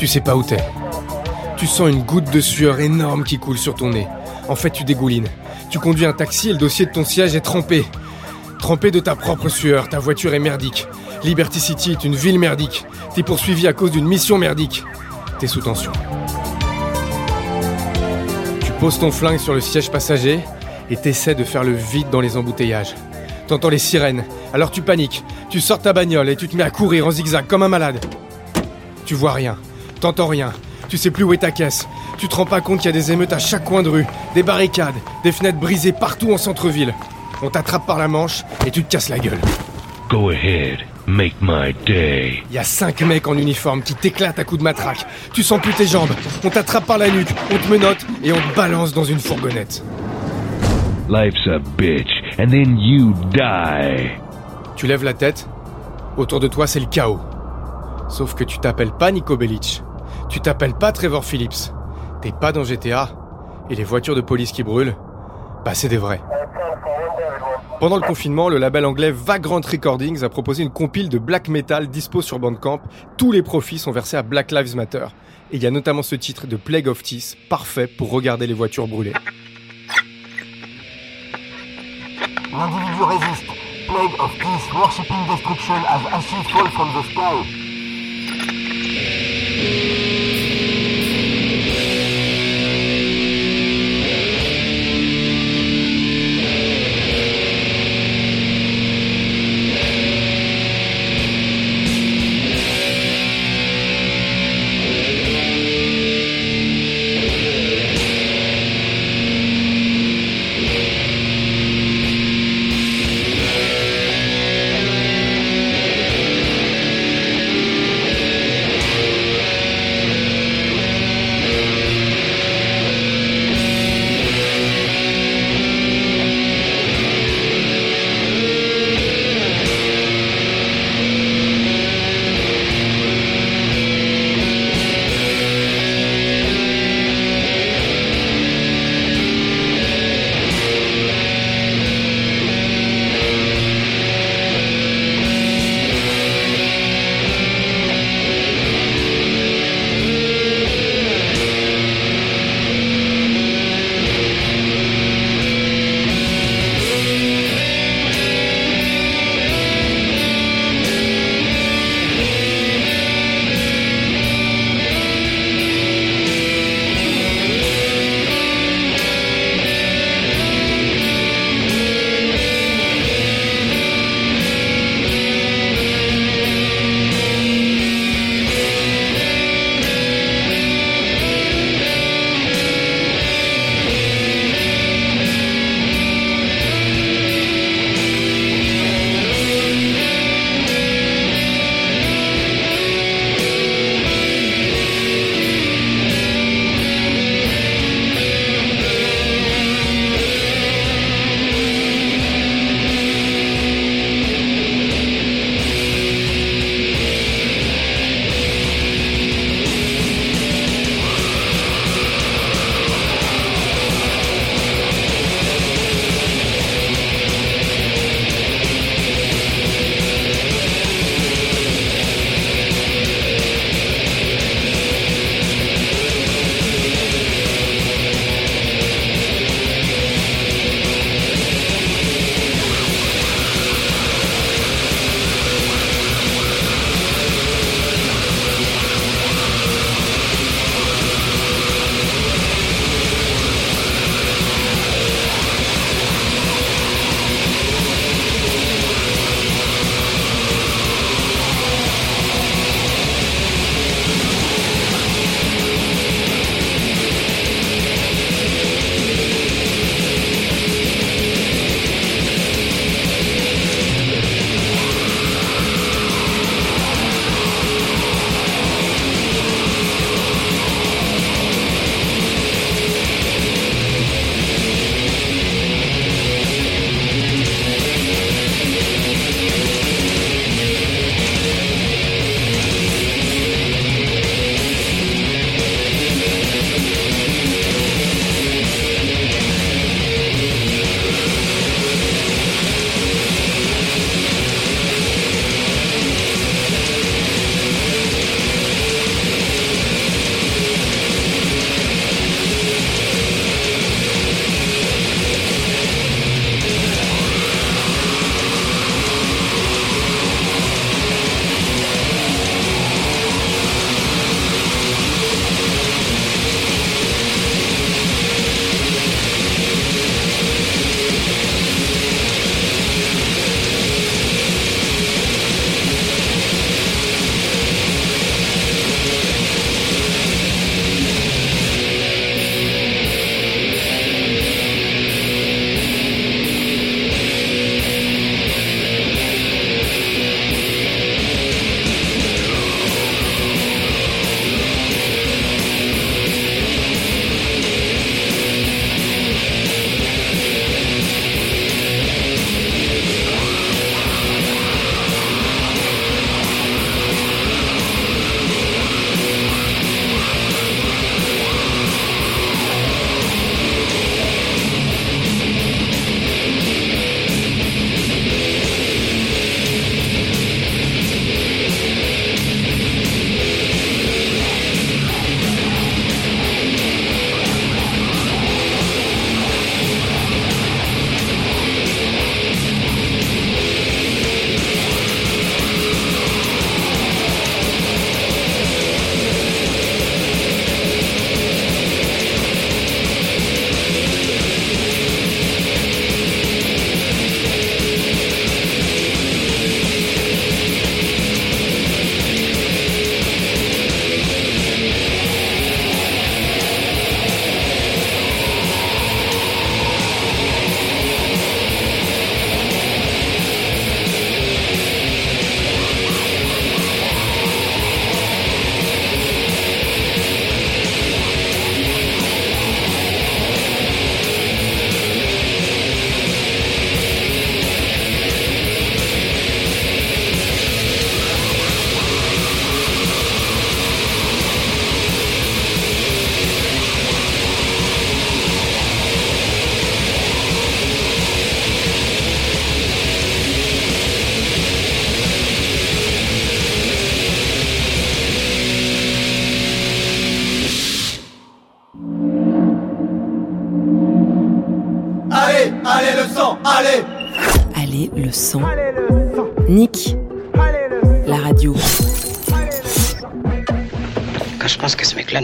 Tu 0.00 0.08
sais 0.08 0.20
pas 0.20 0.34
où 0.34 0.42
t'es. 0.42 0.56
Tu 1.56 1.68
sens 1.68 1.88
une 1.88 2.02
goutte 2.02 2.28
de 2.32 2.40
sueur 2.40 2.80
énorme 2.80 3.22
qui 3.22 3.38
coule 3.38 3.56
sur 3.56 3.76
ton 3.76 3.90
nez. 3.90 4.08
En 4.48 4.56
fait, 4.56 4.70
tu 4.70 4.82
dégoulines. 4.82 5.28
Tu 5.70 5.78
conduis 5.78 6.06
un 6.06 6.12
taxi 6.12 6.50
et 6.50 6.52
le 6.54 6.58
dossier 6.58 6.86
de 6.86 6.90
ton 6.90 7.04
siège 7.04 7.36
est 7.36 7.40
trempé. 7.40 7.84
Trempé 8.58 8.90
de 8.90 8.98
ta 8.98 9.14
propre 9.14 9.48
sueur, 9.48 9.88
ta 9.88 10.00
voiture 10.00 10.34
est 10.34 10.40
merdique. 10.40 10.88
Liberty 11.24 11.60
City 11.60 11.92
est 11.92 12.04
une 12.04 12.16
ville 12.16 12.38
merdique. 12.38 12.84
T'es 13.14 13.22
poursuivi 13.22 13.68
à 13.68 13.72
cause 13.72 13.92
d'une 13.92 14.06
mission 14.06 14.38
merdique. 14.38 14.82
T'es 15.38 15.46
sous 15.46 15.60
tension. 15.60 15.92
Tu 18.64 18.72
poses 18.80 18.98
ton 18.98 19.12
flingue 19.12 19.38
sur 19.38 19.54
le 19.54 19.60
siège 19.60 19.90
passager 19.90 20.40
et 20.90 20.96
t'essaies 20.96 21.36
de 21.36 21.44
faire 21.44 21.62
le 21.62 21.72
vide 21.72 22.10
dans 22.10 22.20
les 22.20 22.36
embouteillages. 22.36 22.94
T'entends 23.46 23.68
les 23.68 23.78
sirènes, 23.78 24.24
alors 24.52 24.70
tu 24.70 24.82
paniques. 24.82 25.22
Tu 25.48 25.60
sors 25.60 25.78
ta 25.78 25.92
bagnole 25.92 26.28
et 26.28 26.36
tu 26.36 26.48
te 26.48 26.56
mets 26.56 26.64
à 26.64 26.70
courir 26.70 27.06
en 27.06 27.10
zigzag 27.10 27.46
comme 27.46 27.62
un 27.62 27.68
malade. 27.68 28.04
Tu 29.06 29.14
vois 29.14 29.32
rien, 29.32 29.56
t'entends 30.00 30.26
rien, 30.26 30.52
tu 30.88 30.96
sais 30.96 31.10
plus 31.10 31.24
où 31.24 31.32
est 31.32 31.38
ta 31.38 31.50
caisse. 31.50 31.86
Tu 32.18 32.28
te 32.28 32.34
rends 32.34 32.46
pas 32.46 32.60
compte 32.60 32.80
qu'il 32.80 32.90
y 32.90 32.94
a 32.94 32.98
des 32.98 33.12
émeutes 33.12 33.32
à 33.32 33.38
chaque 33.38 33.64
coin 33.64 33.82
de 33.82 33.88
rue, 33.88 34.06
des 34.34 34.42
barricades, 34.42 34.94
des 35.22 35.32
fenêtres 35.32 35.58
brisées 35.58 35.92
partout 35.92 36.32
en 36.32 36.38
centre-ville. 36.38 36.94
On 37.42 37.50
t'attrape 37.50 37.86
par 37.86 37.98
la 37.98 38.08
manche 38.08 38.44
et 38.66 38.70
tu 38.70 38.84
te 38.84 38.90
casses 38.90 39.08
la 39.08 39.18
gueule. 39.18 39.40
Go 40.08 40.30
ahead, 40.30 40.78
make 41.06 41.34
my 41.40 41.74
day. 41.86 42.42
Y 42.50 42.58
a 42.58 42.64
cinq 42.64 43.02
mecs 43.02 43.26
en 43.28 43.36
uniforme 43.36 43.82
qui 43.82 43.94
t'éclatent 43.94 44.38
à 44.38 44.44
coups 44.44 44.58
de 44.58 44.64
matraque. 44.64 45.04
Tu 45.32 45.42
sens 45.42 45.60
plus 45.60 45.72
tes 45.72 45.86
jambes. 45.86 46.10
On 46.44 46.50
t'attrape 46.50 46.86
par 46.86 46.98
la 46.98 47.10
nuque, 47.10 47.30
on 47.50 47.58
te 47.58 47.68
menotte 47.70 48.06
et 48.22 48.32
on 48.32 48.36
te 48.36 48.56
balance 48.56 48.92
dans 48.92 49.04
une 49.04 49.18
fourgonnette. 49.18 49.82
Life's 51.08 51.46
a 51.46 51.58
bitch, 51.76 52.08
and 52.38 52.48
then 52.48 52.78
you 52.78 53.12
die. 53.32 54.10
Tu 54.76 54.86
lèves 54.86 55.04
la 55.04 55.14
tête. 55.14 55.48
Autour 56.16 56.40
de 56.40 56.48
toi, 56.48 56.66
c'est 56.66 56.80
le 56.80 56.86
chaos. 56.86 57.20
Sauf 58.08 58.34
que 58.34 58.44
tu 58.44 58.58
t'appelles 58.58 58.92
pas 58.92 59.10
Nico 59.10 59.36
Bellic. 59.36 59.82
Tu 60.28 60.40
t'appelles 60.40 60.74
pas 60.74 60.92
Trevor 60.92 61.24
Phillips. 61.24 61.72
T'es 62.20 62.32
pas 62.32 62.52
dans 62.52 62.64
GTA. 62.64 63.10
Et 63.70 63.74
les 63.74 63.84
voitures 63.84 64.14
de 64.14 64.20
police 64.20 64.52
qui 64.52 64.62
brûlent, 64.62 64.96
bah 65.64 65.74
c'est 65.74 65.88
des 65.88 65.96
vrais. 65.96 66.20
Pendant 67.82 67.96
le 67.96 68.06
confinement, 68.06 68.48
le 68.48 68.58
label 68.58 68.84
anglais 68.84 69.10
Vagrant 69.10 69.60
Recordings 69.60 70.22
a 70.22 70.28
proposé 70.28 70.62
une 70.62 70.70
compile 70.70 71.08
de 71.08 71.18
black 71.18 71.48
metal 71.48 71.88
dispo 71.88 72.22
sur 72.22 72.38
Bandcamp. 72.38 72.80
Tous 73.18 73.32
les 73.32 73.42
profits 73.42 73.80
sont 73.80 73.90
versés 73.90 74.16
à 74.16 74.22
Black 74.22 74.52
Lives 74.52 74.76
Matter. 74.76 75.06
Il 75.50 75.60
y 75.60 75.66
a 75.66 75.70
notamment 75.72 76.04
ce 76.04 76.14
titre 76.14 76.46
de 76.46 76.54
Plague 76.54 76.86
of 76.86 77.02
Teeth, 77.02 77.36
parfait 77.50 77.88
pour 77.88 78.12
regarder 78.12 78.46
les 78.46 78.54
voitures 78.54 78.86
brûler. 78.86 79.12
L'individu 82.52 83.02
résiste. 83.02 83.46
Plague 83.88 84.14
of 84.20 84.30
worshipping 84.76 85.26
destruction 85.28 85.74
as 85.74 86.22
fall 86.52 86.70
from 86.70 86.88
the 86.94 87.04
sky. 87.10 87.61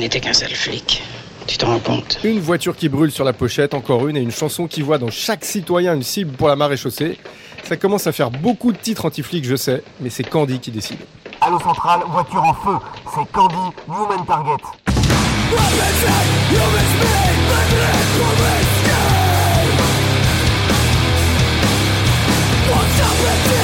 N'était 0.09 0.21
qu'un 0.21 0.33
seul 0.33 0.49
flic, 0.55 1.03
tu 1.47 1.59
te 1.59 1.67
rends 1.67 1.81
compte 1.81 2.19
Une 2.25 2.41
voiture 2.41 2.75
qui 2.75 2.89
brûle 2.89 3.11
sur 3.11 3.25
la 3.25 3.35
pochette, 3.35 3.75
encore 3.75 4.09
une, 4.09 4.17
et 4.17 4.21
une 4.21 4.31
chanson 4.31 4.67
qui 4.67 4.81
voit 4.81 4.97
dans 4.97 5.11
chaque 5.11 5.45
citoyen 5.45 5.93
une 5.93 6.03
cible 6.03 6.33
pour 6.33 6.49
la 6.49 6.57
marée 6.57 6.79
chaussée. 6.79 7.19
Ça 7.65 7.77
commence 7.77 8.07
à 8.07 8.13
faire 8.13 8.31
beaucoup 8.31 8.73
de 8.73 8.79
titres 8.79 9.05
anti-flics, 9.05 9.45
je 9.45 9.57
sais, 9.57 9.83
mais 10.01 10.09
c'est 10.09 10.25
Candy 10.25 10.61
qui 10.61 10.71
décide. 10.71 10.97
Allo 11.43 11.61
Central, 11.61 12.01
voiture 12.09 12.43
en 12.43 12.55
feu. 12.55 12.77
C'est 13.15 13.31
Candy, 13.33 13.55
Human 13.87 14.25
Target.« 14.27 14.65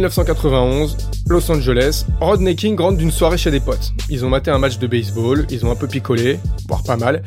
1991, 0.00 0.96
Los 1.26 1.50
Angeles, 1.50 2.06
Rodney 2.20 2.56
King 2.56 2.78
rentre 2.80 2.96
d'une 2.96 3.10
soirée 3.10 3.36
chez 3.36 3.50
des 3.50 3.60
potes. 3.60 3.92
Ils 4.08 4.24
ont 4.24 4.30
maté 4.30 4.50
un 4.50 4.58
match 4.58 4.78
de 4.78 4.86
baseball, 4.86 5.46
ils 5.50 5.66
ont 5.66 5.70
un 5.70 5.76
peu 5.76 5.86
picolé, 5.86 6.38
voire 6.68 6.82
pas 6.82 6.96
mal, 6.96 7.22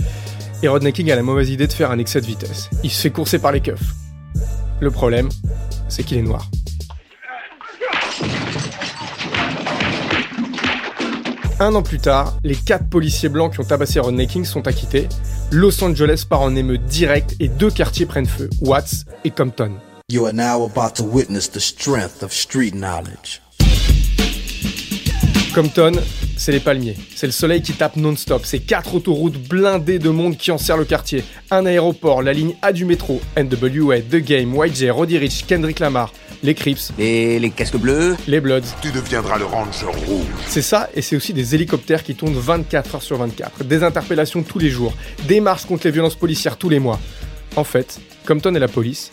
et 0.64 0.68
Rodney 0.68 0.92
King 0.92 1.12
a 1.12 1.16
la 1.16 1.22
mauvaise 1.22 1.52
idée 1.52 1.68
de 1.68 1.74
faire 1.74 1.92
un 1.92 2.00
excès 2.00 2.20
de 2.20 2.26
vitesse. 2.26 2.72
Il 2.84 2.90
se 2.90 3.02
fait 3.02 3.12
courser 3.12 3.38
par 3.38 3.52
les 3.52 3.62
keufs. 3.62 3.94
Le 4.80 4.90
problème, 4.90 5.30
c'est 5.88 6.04
qu'il 6.04 6.18
est 6.18 6.24
noir. 6.24 6.50
Un 11.60 11.76
an 11.76 11.84
plus 11.84 12.00
tard, 12.00 12.38
les 12.44 12.56
quatre 12.56 12.90
policiers 12.90 13.30
blancs 13.30 13.54
qui 13.54 13.60
ont 13.60 13.64
tabassé 13.66 14.00
Rodney 14.00 14.26
King 14.26 14.46
sont 14.46 14.68
acquittés. 14.68 15.08
Los 15.52 15.84
Angeles 15.84 16.26
part 16.28 16.42
en 16.42 16.56
émeute 16.56 16.86
directe 16.86 17.36
et 17.40 17.50
deux 17.50 17.70
quartiers 17.70 18.08
prennent 18.08 18.26
feu, 18.26 18.50
Watts 18.62 19.06
et 19.24 19.30
Compton. 19.30 19.74
You 20.12 20.26
are 20.26 20.34
now 20.34 20.66
about 20.66 20.96
to 20.96 21.04
witness 21.06 21.50
the 21.50 21.62
strength 21.62 22.24
of 22.24 22.34
street 22.34 22.74
knowledge. 22.74 23.42
Compton, 25.56 25.94
c'est 26.36 26.52
les 26.52 26.60
palmiers. 26.60 26.98
C'est 27.16 27.26
le 27.26 27.32
soleil 27.32 27.62
qui 27.62 27.72
tape 27.72 27.96
non-stop. 27.96 28.42
C'est 28.44 28.60
quatre 28.60 28.96
autoroutes 28.96 29.38
blindées 29.48 30.00
de 30.00 30.10
monde 30.10 30.36
qui 30.36 30.52
enserrent 30.52 30.76
le 30.76 30.84
quartier. 30.84 31.24
Un 31.52 31.66
aéroport, 31.66 32.22
la 32.22 32.34
ligne 32.34 32.54
A 32.62 32.74
du 32.74 32.84
métro, 32.84 33.22
NWA, 33.38 34.02
The 34.02 34.18
Game, 34.18 34.54
YJ, 34.54 34.90
Roddy 34.90 35.18
Rich, 35.18 35.46
Kendrick 35.48 35.80
Lamar, 35.80 36.12
les 36.44 36.54
Crips. 36.54 36.92
Et 37.00 37.40
les 37.40 37.50
casques 37.50 37.78
bleus? 37.78 38.18
Les 38.28 38.42
Bloods. 38.42 38.76
Tu 38.82 38.92
deviendras 38.92 39.38
le 39.38 39.46
Ranger 39.46 39.86
rouge. 39.86 40.26
C'est 40.50 40.62
ça, 40.62 40.90
et 40.94 41.02
c'est 41.02 41.16
aussi 41.16 41.32
des 41.32 41.56
hélicoptères 41.56 42.04
qui 42.04 42.14
tournent 42.14 42.38
24 42.38 42.96
heures 42.96 43.04
sur 43.04 43.18
24. 43.20 43.64
Des 43.64 43.84
interpellations 43.84 44.44
tous 44.44 44.60
les 44.60 44.70
jours. 44.70 44.94
Des 45.30 45.40
marches 45.40 45.66
contre 45.66 45.88
les 45.88 45.92
violences 45.92 46.16
policières 46.16 46.58
tous 46.58 46.68
les 46.68 46.80
mois. 46.80 47.00
En 47.56 47.64
fait, 47.64 48.02
Compton 48.26 48.54
et 48.54 48.60
la 48.60 48.68
police, 48.68 49.12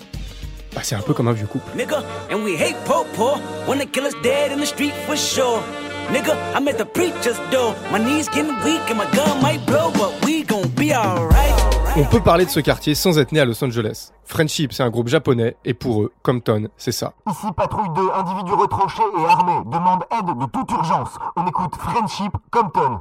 bah, 0.74 0.80
c'est 0.82 0.94
un 0.94 1.02
peu 1.02 1.14
comme 1.14 1.28
un 1.28 1.32
vieux 1.32 1.46
couple. 1.46 1.70
Nigga, 1.76 2.02
and 2.30 2.42
we 2.44 2.54
hate 2.56 2.76
po 2.84 3.04
po 3.16 3.38
when 3.66 3.78
the 3.78 3.86
killer's 3.90 4.14
dead 4.22 4.52
in 4.52 4.58
the 4.60 4.66
street 4.66 4.92
for 5.06 5.16
sure. 5.16 5.60
Nigga, 6.12 6.34
I'm 6.56 6.66
at 6.68 6.76
the 6.78 6.84
preacher's 6.84 7.38
door. 7.52 7.74
My 7.92 7.98
knees 7.98 8.28
getting 8.28 8.54
weak 8.64 8.80
and 8.90 8.96
my 8.98 9.06
gun 9.14 9.40
might 9.40 9.64
blow, 9.66 9.90
but 9.92 10.24
we 10.24 10.42
gon' 10.42 10.68
be 10.76 10.92
alright. 10.92 11.54
On 11.96 12.04
peut 12.04 12.20
parler 12.20 12.44
de 12.44 12.50
ce 12.50 12.60
quartier 12.60 12.94
sans 12.94 13.18
être 13.18 13.32
né 13.32 13.40
à 13.40 13.44
Los 13.44 13.62
Angeles. 13.64 14.10
Friendship, 14.24 14.72
c'est 14.72 14.84
un 14.84 14.90
groupe 14.90 15.08
japonais, 15.08 15.56
et 15.64 15.74
pour 15.74 16.02
eux, 16.02 16.12
Compton, 16.22 16.68
c'est 16.76 16.92
ça. 16.92 17.14
Ici 17.28 17.46
patrouille 17.56 17.88
2, 17.96 18.02
individu 18.14 18.52
retranché 18.52 19.02
et 19.02 19.24
armé, 19.26 19.52
demande 19.66 20.04
aide 20.12 20.38
de 20.38 20.46
toute 20.46 20.70
urgence. 20.70 21.10
On 21.36 21.46
écoute 21.46 21.74
Friendship 21.76 22.32
Compton. 22.52 23.00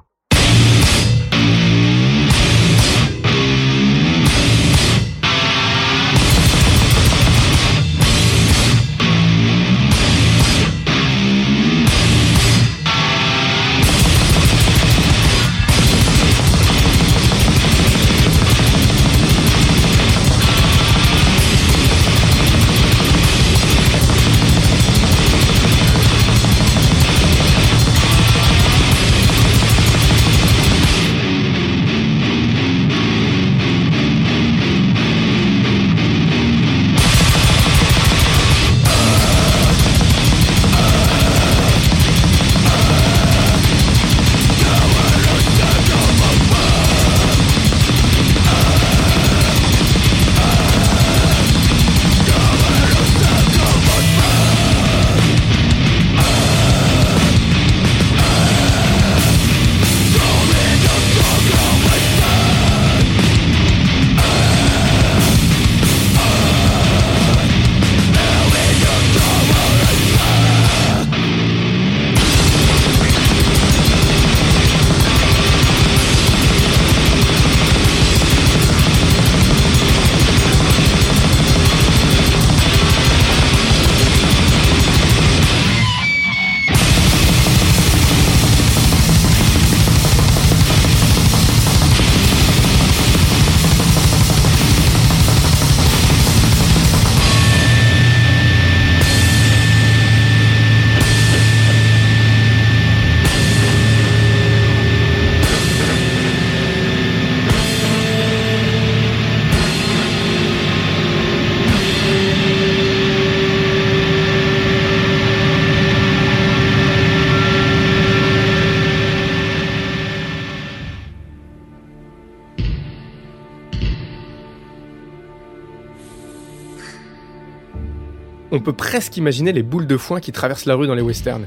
Presque 128.89 129.17
imaginer 129.17 129.51
les 129.51 129.61
boules 129.61 129.85
de 129.85 129.97
foin 129.97 130.19
qui 130.19 130.31
traversent 130.31 130.65
la 130.65 130.73
rue 130.73 130.87
dans 130.87 130.95
les 130.95 131.03
westerns. 131.03 131.45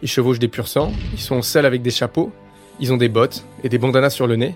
Ils 0.00 0.08
chevauchent 0.08 0.38
des 0.38 0.46
pur 0.46 0.68
sang, 0.68 0.92
ils 1.12 1.18
sont 1.18 1.42
seuls 1.42 1.66
avec 1.66 1.82
des 1.82 1.90
chapeaux, 1.90 2.30
ils 2.78 2.92
ont 2.92 2.96
des 2.96 3.08
bottes 3.08 3.44
et 3.64 3.68
des 3.68 3.78
bandanas 3.78 4.10
sur 4.10 4.28
le 4.28 4.36
nez, 4.36 4.54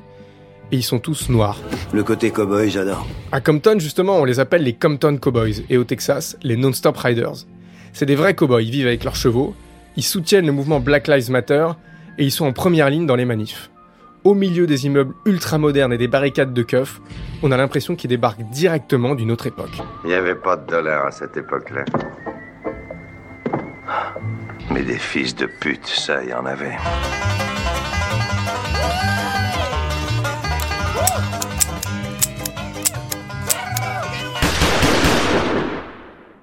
et 0.70 0.76
ils 0.76 0.84
sont 0.84 1.00
tous 1.00 1.30
noirs. 1.30 1.58
Le 1.92 2.04
côté 2.04 2.30
cowboy, 2.30 2.70
j'adore. 2.70 3.08
À 3.32 3.40
Compton, 3.40 3.76
justement, 3.80 4.18
on 4.18 4.24
les 4.24 4.38
appelle 4.38 4.62
les 4.62 4.72
Compton 4.72 5.16
Cowboys, 5.16 5.64
et 5.68 5.76
au 5.76 5.82
Texas, 5.82 6.36
les 6.44 6.54
Non-Stop 6.54 6.96
Riders. 6.96 7.44
C'est 7.92 8.06
des 8.06 8.14
vrais 8.14 8.36
cowboys, 8.36 8.62
ils 8.62 8.70
vivent 8.70 8.86
avec 8.86 9.02
leurs 9.02 9.16
chevaux, 9.16 9.56
ils 9.96 10.04
soutiennent 10.04 10.46
le 10.46 10.52
mouvement 10.52 10.78
Black 10.78 11.08
Lives 11.08 11.28
Matter, 11.28 11.70
et 12.18 12.24
ils 12.24 12.30
sont 12.30 12.46
en 12.46 12.52
première 12.52 12.88
ligne 12.88 13.04
dans 13.04 13.16
les 13.16 13.24
manifs. 13.24 13.71
Au 14.24 14.34
milieu 14.34 14.68
des 14.68 14.86
immeubles 14.86 15.14
ultra-modernes 15.24 15.92
et 15.92 15.98
des 15.98 16.06
barricades 16.06 16.54
de 16.54 16.62
keufs, 16.62 17.00
on 17.42 17.50
a 17.50 17.56
l'impression 17.56 17.96
qu'ils 17.96 18.10
débarquent 18.10 18.48
directement 18.50 19.16
d'une 19.16 19.32
autre 19.32 19.48
époque. 19.48 19.82
Il 20.04 20.10
n'y 20.10 20.14
avait 20.14 20.36
pas 20.36 20.56
de 20.56 20.64
dollars 20.64 21.06
à 21.06 21.10
cette 21.10 21.36
époque-là. 21.36 21.84
Mais 24.70 24.84
des 24.84 24.98
fils 24.98 25.34
de 25.34 25.46
pute, 25.46 25.86
ça, 25.86 26.22
il 26.22 26.30
y 26.30 26.34
en 26.34 26.46
avait. 26.46 26.76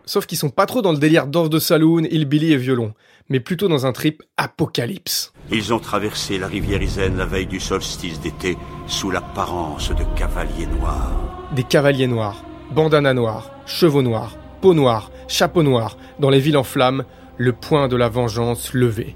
Sauf 0.05 0.25
qu'ils 0.25 0.37
sont 0.37 0.49
pas 0.49 0.65
trop 0.65 0.81
dans 0.81 0.91
le 0.91 0.97
délire 0.97 1.27
danse 1.27 1.49
de 1.49 1.59
saloon, 1.59 2.03
hillbilly 2.03 2.51
et 2.51 2.57
violon, 2.57 2.93
mais 3.29 3.39
plutôt 3.39 3.69
dans 3.69 3.85
un 3.85 3.93
trip 3.93 4.21
apocalypse. 4.35 5.31
Ils 5.51 5.73
ont 5.73 5.79
traversé 5.79 6.37
la 6.37 6.47
rivière 6.47 6.81
Isen 6.81 7.17
la 7.17 7.25
veille 7.25 7.47
du 7.47 7.59
solstice 7.59 8.19
d'été 8.19 8.55
sous 8.85 9.09
l'apparence 9.09 9.89
de 9.89 10.03
cavaliers 10.15 10.67
noirs. 10.67 11.11
Des 11.55 11.63
cavaliers 11.63 12.07
noirs, 12.07 12.43
bandanas 12.71 13.15
noirs, 13.15 13.49
chevaux 13.65 14.03
noirs, 14.03 14.37
peau 14.61 14.75
noire, 14.75 15.09
chapeau 15.27 15.63
noir, 15.63 15.97
dans 16.19 16.29
les 16.29 16.39
villes 16.39 16.57
en 16.57 16.63
flammes, 16.63 17.03
le 17.37 17.53
point 17.53 17.87
de 17.87 17.95
la 17.95 18.09
vengeance 18.09 18.73
levé. 18.73 19.15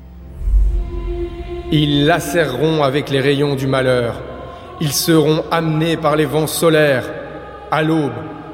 Ils 1.72 2.06
lacéreront 2.06 2.84
avec 2.84 3.10
les 3.12 3.20
rayons 3.20 3.56
du 3.56 3.68
malheur. 3.68 4.20
Ils 4.82 4.92
seront 4.92 5.44
amenés 5.52 5.98
par 5.98 6.16
les 6.16 6.26
vents 6.26 6.48
solaires. 6.48 7.12
À 7.70 7.84
l'aube, 7.84 8.12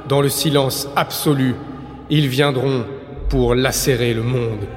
dans 0.07 0.21
le 0.21 0.29
silence 0.29 0.89
absolu, 0.95 1.55
ils 2.09 2.27
viendront 2.27 2.85
pour 3.29 3.55
lacérer 3.55 4.13
le 4.13 4.23
monde. 4.23 4.67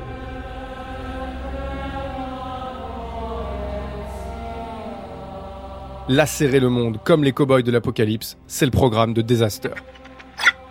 Lacérer 6.13 6.61
le 6.61 6.69
monde 6.69 6.99
comme 7.03 7.25
les 7.25 7.33
cow-boys 7.33 7.63
de 7.63 7.71
l'apocalypse, 7.71 8.37
c'est 8.47 8.67
le 8.67 8.71
programme 8.71 9.15
de 9.15 9.23
Disaster. 9.23 9.71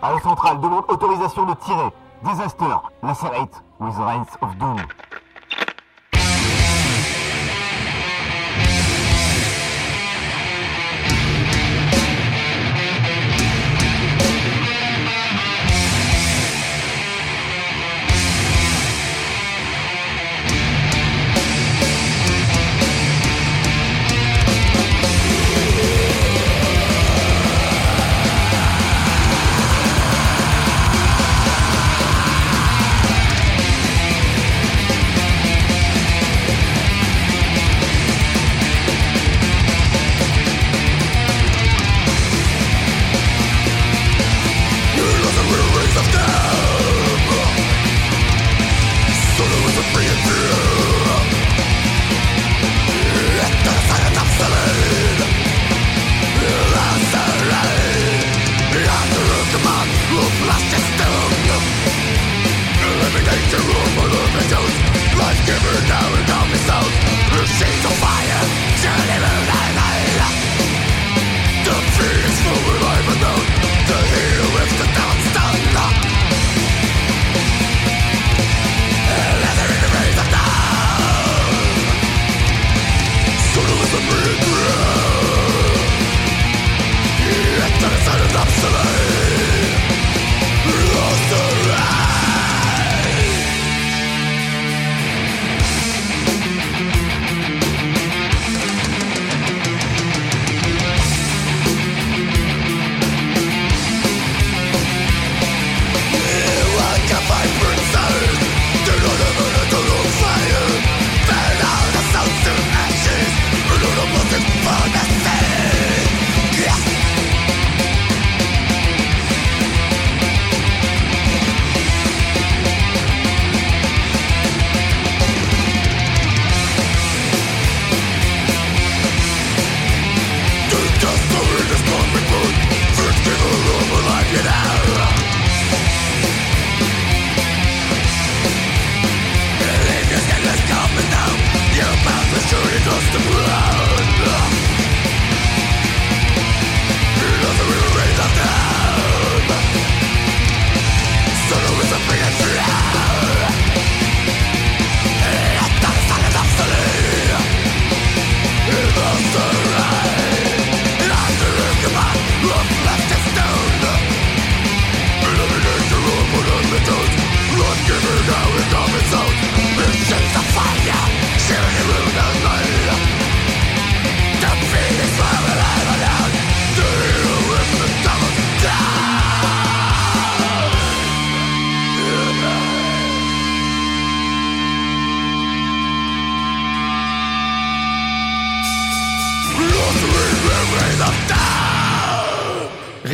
À 0.00 0.14
la 0.14 0.20
centrale, 0.20 0.60
demande 0.60 0.84
autorisation 0.86 1.46
de 1.46 1.54
tirer. 1.64 1.90
Disaster, 2.22 2.76
lacerate 3.02 3.50
with 3.80 3.96
Reigns 3.96 4.28
of 4.40 4.56
Doom. 4.58 4.76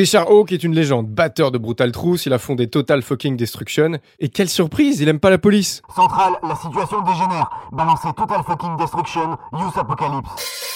Richard 0.08 0.30
Hawke 0.30 0.52
est 0.52 0.64
une 0.64 0.74
légende, 0.74 1.06
batteur 1.06 1.50
de 1.50 1.58
Brutal 1.58 1.92
Truth, 1.92 2.24
il 2.24 2.32
a 2.32 2.38
fondé 2.38 2.66
Total 2.66 3.02
Fucking 3.02 3.36
Destruction. 3.36 3.98
Et 4.18 4.30
quelle 4.30 4.48
surprise, 4.48 5.02
il 5.02 5.08
aime 5.10 5.20
pas 5.20 5.28
la 5.28 5.36
police 5.36 5.82
Centrale, 5.94 6.32
la 6.42 6.56
situation 6.56 7.02
dégénère. 7.02 7.50
Balancez 7.72 8.08
Total 8.16 8.42
Fucking 8.42 8.78
Destruction, 8.78 9.36
Use 9.52 9.76
Apocalypse. 9.76 10.67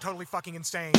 Totally 0.00 0.24
fucking 0.24 0.56
insane. 0.56 0.92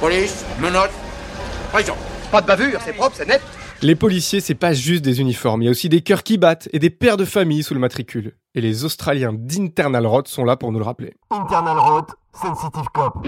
Police, 0.00 0.44
menottes, 0.60 0.90
prison. 1.72 1.94
Pas 2.30 2.40
de 2.40 2.46
bavure, 2.46 2.80
c'est 2.84 2.92
propre, 2.92 3.16
c'est 3.16 3.26
net. 3.26 3.42
Les 3.82 3.94
policiers, 3.94 4.40
c'est 4.40 4.54
pas 4.54 4.72
juste 4.72 5.04
des 5.04 5.20
uniformes, 5.20 5.62
il 5.62 5.64
y 5.66 5.68
a 5.68 5.70
aussi 5.70 5.88
des 5.88 6.00
cœurs 6.00 6.22
qui 6.22 6.38
battent 6.38 6.68
et 6.72 6.78
des 6.78 6.90
pères 6.90 7.16
de 7.16 7.24
famille 7.24 7.62
sous 7.62 7.74
le 7.74 7.80
matricule. 7.80 8.34
Et 8.54 8.60
les 8.60 8.84
Australiens 8.84 9.34
d'Internal 9.34 10.06
Road 10.06 10.28
sont 10.28 10.44
là 10.44 10.56
pour 10.56 10.72
nous 10.72 10.78
le 10.78 10.84
rappeler. 10.84 11.14
Internal 11.30 11.78
Road, 11.78 12.06
Sensitive 12.32 12.86
Cop. 12.94 13.26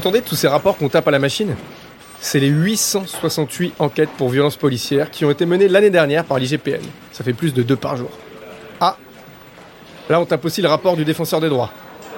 Entendez 0.00 0.22
tous 0.22 0.34
ces 0.34 0.48
rapports 0.48 0.78
qu'on 0.78 0.88
tape 0.88 1.06
à 1.08 1.10
la 1.10 1.18
machine? 1.18 1.54
C'est 2.22 2.40
les 2.40 2.48
868 2.48 3.74
enquêtes 3.78 4.08
pour 4.16 4.30
violences 4.30 4.56
policières 4.56 5.10
qui 5.10 5.26
ont 5.26 5.30
été 5.30 5.44
menées 5.44 5.68
l'année 5.68 5.90
dernière 5.90 6.24
par 6.24 6.38
l'IGPN. 6.38 6.80
Ça 7.12 7.22
fait 7.22 7.34
plus 7.34 7.52
de 7.52 7.62
deux 7.62 7.76
par 7.76 7.98
jour. 7.98 8.08
Ah 8.80 8.96
Là, 10.08 10.18
on 10.18 10.24
tape 10.24 10.42
aussi 10.46 10.62
le 10.62 10.68
rapport 10.68 10.96
du 10.96 11.04
défenseur 11.04 11.42
des 11.42 11.50
droits. 11.50 11.70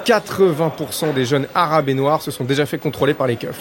80% 0.06 1.12
des 1.12 1.24
jeunes 1.24 1.48
arabes 1.56 1.88
et 1.88 1.94
noirs 1.94 2.22
se 2.22 2.30
sont 2.30 2.44
déjà 2.44 2.66
fait 2.66 2.78
contrôler 2.78 3.14
par 3.14 3.26
les 3.26 3.34
keufs. 3.34 3.58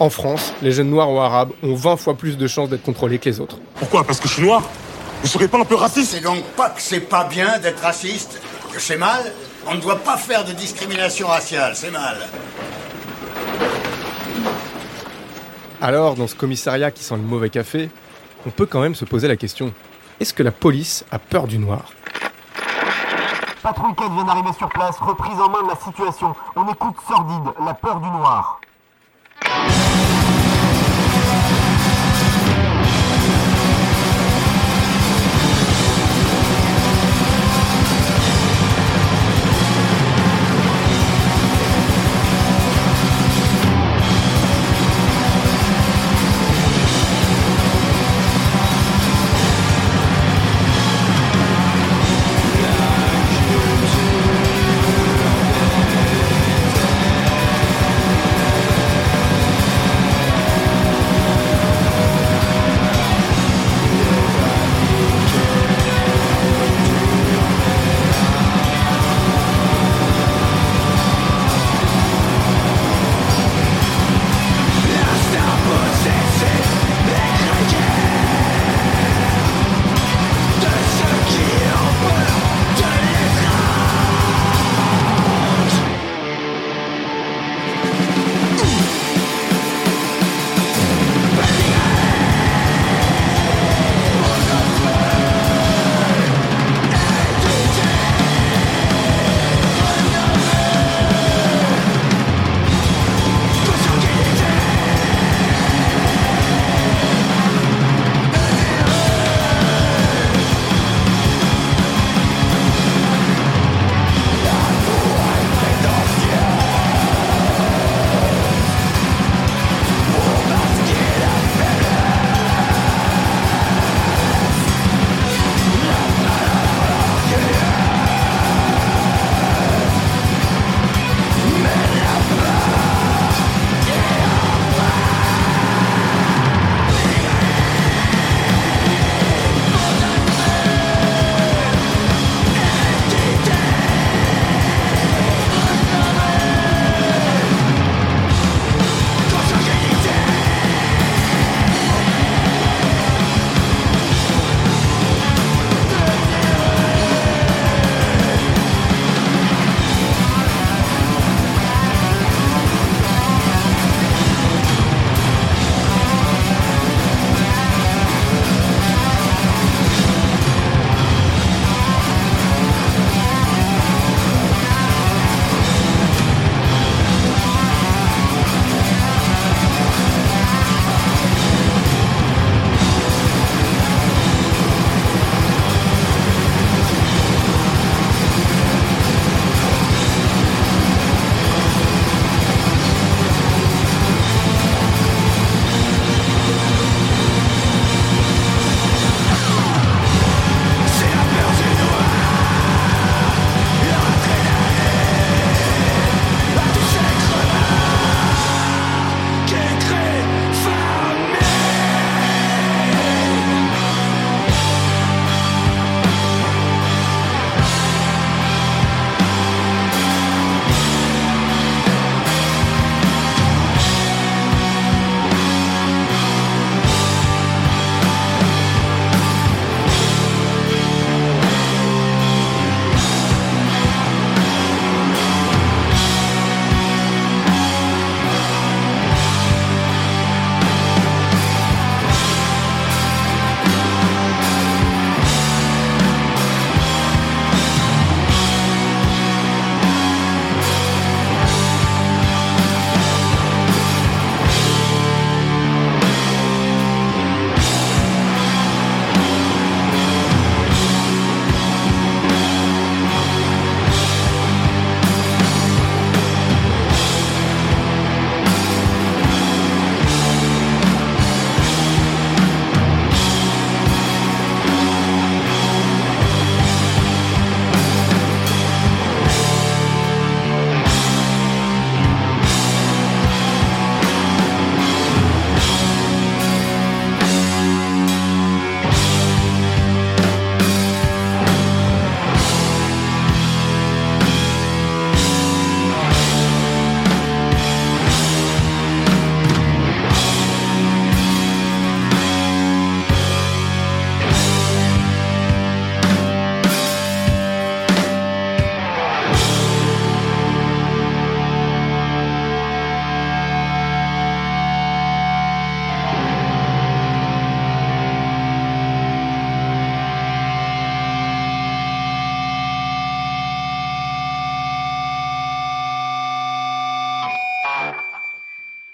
En 0.00 0.10
France, 0.10 0.52
les 0.60 0.72
jeunes 0.72 0.90
noirs 0.90 1.12
ou 1.12 1.20
arabes 1.20 1.50
ont 1.62 1.76
20 1.76 1.96
fois 1.96 2.14
plus 2.14 2.36
de 2.36 2.48
chances 2.48 2.70
d'être 2.70 2.82
contrôlés 2.82 3.20
que 3.20 3.28
les 3.28 3.38
autres. 3.38 3.58
Pourquoi? 3.76 4.02
Parce 4.02 4.18
que 4.18 4.26
je 4.26 4.34
suis 4.34 4.42
noir? 4.42 4.68
Vous 5.22 5.28
serez 5.28 5.46
pas 5.46 5.58
un 5.58 5.64
peu 5.64 5.76
raciste? 5.76 6.10
C'est 6.10 6.24
donc 6.24 6.42
pas 6.56 6.70
que 6.70 6.82
c'est 6.82 6.98
pas 6.98 7.24
bien 7.24 7.60
d'être 7.60 7.82
raciste, 7.82 8.40
que 8.72 8.80
c'est 8.80 8.96
mal? 8.96 9.32
On 9.68 9.74
ne 9.76 9.80
doit 9.80 10.00
pas 10.00 10.16
faire 10.16 10.44
de 10.44 10.50
discrimination 10.52 11.28
raciale, 11.28 11.74
c'est 11.76 11.92
mal. 11.92 12.16
Alors, 15.80 16.14
dans 16.14 16.26
ce 16.26 16.34
commissariat 16.34 16.90
qui 16.90 17.02
sent 17.02 17.16
le 17.16 17.22
mauvais 17.22 17.50
café, 17.50 17.90
on 18.46 18.50
peut 18.50 18.66
quand 18.66 18.80
même 18.80 18.94
se 18.94 19.04
poser 19.04 19.28
la 19.28 19.36
question 19.36 19.72
est-ce 20.20 20.32
que 20.32 20.42
la 20.42 20.52
police 20.52 21.04
a 21.10 21.18
peur 21.18 21.46
du 21.46 21.58
noir? 21.58 21.90
Patrouille 23.62 23.94
4 23.94 24.12
vient 24.12 24.24
d'arriver 24.24 24.52
sur 24.56 24.68
place, 24.68 24.96
reprise 24.98 25.40
en 25.40 25.48
main 25.50 25.62
de 25.62 25.68
la 25.68 25.76
situation. 25.76 26.34
On 26.54 26.70
écoute 26.70 26.96
sordide, 27.08 27.52
la 27.64 27.74
peur 27.74 27.98
du 28.00 28.08
noir. 28.08 28.60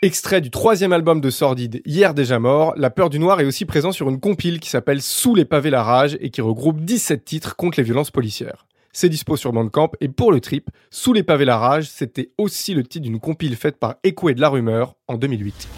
Extrait 0.03 0.40
du 0.40 0.48
troisième 0.48 0.94
album 0.94 1.20
de 1.20 1.28
Sordide, 1.28 1.82
Hier 1.84 2.14
déjà 2.14 2.38
mort, 2.38 2.72
La 2.78 2.88
peur 2.88 3.11
du 3.11 3.18
noir 3.18 3.38
est 3.38 3.44
aussi 3.44 3.66
présent 3.66 3.92
sur 3.92 4.09
une 4.09 4.18
compile 4.18 4.59
qui 4.59 4.70
s'appelle 4.70 5.03
Sous 5.03 5.34
les 5.34 5.44
pavés 5.44 5.68
la 5.68 5.82
rage 5.82 6.16
et 6.22 6.30
qui 6.30 6.40
regroupe 6.40 6.80
17 6.80 7.22
titres 7.22 7.55
contre 7.55 7.78
les 7.78 7.84
violences 7.84 8.11
policières. 8.11 8.64
C'est 8.94 9.11
dispo 9.11 9.36
sur 9.36 9.53
Bandcamp 9.53 9.90
et 10.01 10.09
pour 10.09 10.32
le 10.32 10.40
trip, 10.40 10.70
Sous 10.88 11.12
les 11.12 11.22
pavés 11.22 11.44
la 11.44 11.59
rage, 11.59 11.86
c'était 11.86 12.30
aussi 12.38 12.72
le 12.72 12.82
titre 12.82 13.05
d'une 13.05 13.20
compile 13.20 13.57
faite 13.57 13.76
par 13.76 13.96
Écho 14.03 14.30
et 14.30 14.34
de 14.34 14.40
la 14.40 14.48
rumeur 14.48 14.94
en 15.07 15.18
2008. 15.18 15.68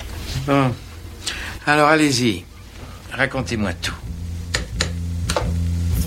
Bon. 0.46 0.70
Alors 1.66 1.88
allez-y. 1.88 2.44
Racontez-moi 3.10 3.72
tout. 3.72 4.01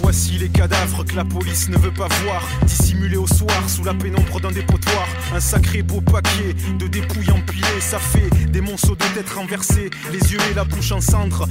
Voici 0.07 0.37
les 0.37 0.49
cadavres 0.49 1.03
que 1.03 1.15
la 1.15 1.25
police 1.25 1.67
ne 1.67 1.77
veut 1.79 1.89
pas 1.89 2.07
voir, 2.23 2.43
dissimulés 2.61 3.17
au 3.17 3.25
soir 3.25 3.49
sous 3.67 3.83
la 3.83 3.95
pénombre 3.95 4.39
d'un 4.39 4.51
dépotoir. 4.51 5.07
Un 5.33 5.39
sacré 5.39 5.81
beau 5.81 5.99
paquet 5.99 6.53
de 6.77 6.85
dépouilles 6.85 7.31
empilées, 7.31 7.81
ça 7.81 7.97
fait 7.97 8.29
des 8.51 8.61
monceaux 8.61 8.93
de 8.93 9.03
têtes 9.15 9.31
renversées, 9.35 9.89
les 10.13 10.19
yeux 10.31 10.37
et 10.51 10.53
la 10.53 10.63
bouche 10.63 10.91
en 10.91 11.01
cendres. 11.01 11.47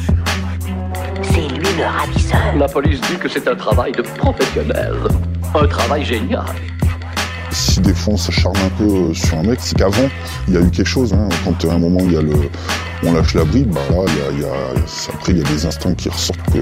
C'est 1.24 1.48
lui 1.48 1.66
le 1.76 1.84
ravisseur. 1.84 2.54
La 2.56 2.68
police 2.68 3.00
dit 3.00 3.16
que 3.16 3.28
c'est 3.28 3.48
un 3.48 3.56
travail 3.56 3.90
de 3.90 4.02
professionnel. 4.02 4.94
Un 5.52 5.66
travail 5.66 6.04
génial. 6.04 6.44
Si 7.50 7.80
des 7.80 7.92
fois 7.92 8.14
on 8.14 8.16
s'acharne 8.16 8.56
un 8.58 8.70
peu 8.78 9.12
sur 9.14 9.36
un 9.36 9.42
mec, 9.42 9.58
c'est 9.60 9.76
qu'avant 9.76 10.08
il 10.46 10.54
y 10.54 10.56
a 10.58 10.60
eu 10.60 10.70
quelque 10.70 10.86
chose. 10.86 11.12
Hein. 11.12 11.28
Quand 11.44 11.68
à 11.68 11.74
un 11.74 11.78
moment 11.78 11.98
il 12.04 12.12
y 12.12 12.16
a 12.16 12.22
le, 12.22 12.34
on 13.02 13.14
lâche 13.14 13.34
la 13.34 13.42
bride, 13.44 13.70
bah 13.70 13.80
là 13.90 14.04
il 14.06 14.16
y 14.16 14.20
a, 14.20 14.30
il 14.32 14.40
y 14.42 14.44
a- 14.44 15.12
après 15.12 15.32
il 15.32 15.38
y 15.38 15.40
a 15.40 15.44
des 15.44 15.66
instants 15.66 15.92
qui 15.94 16.08
ressortent 16.08 16.38
que 16.52 16.60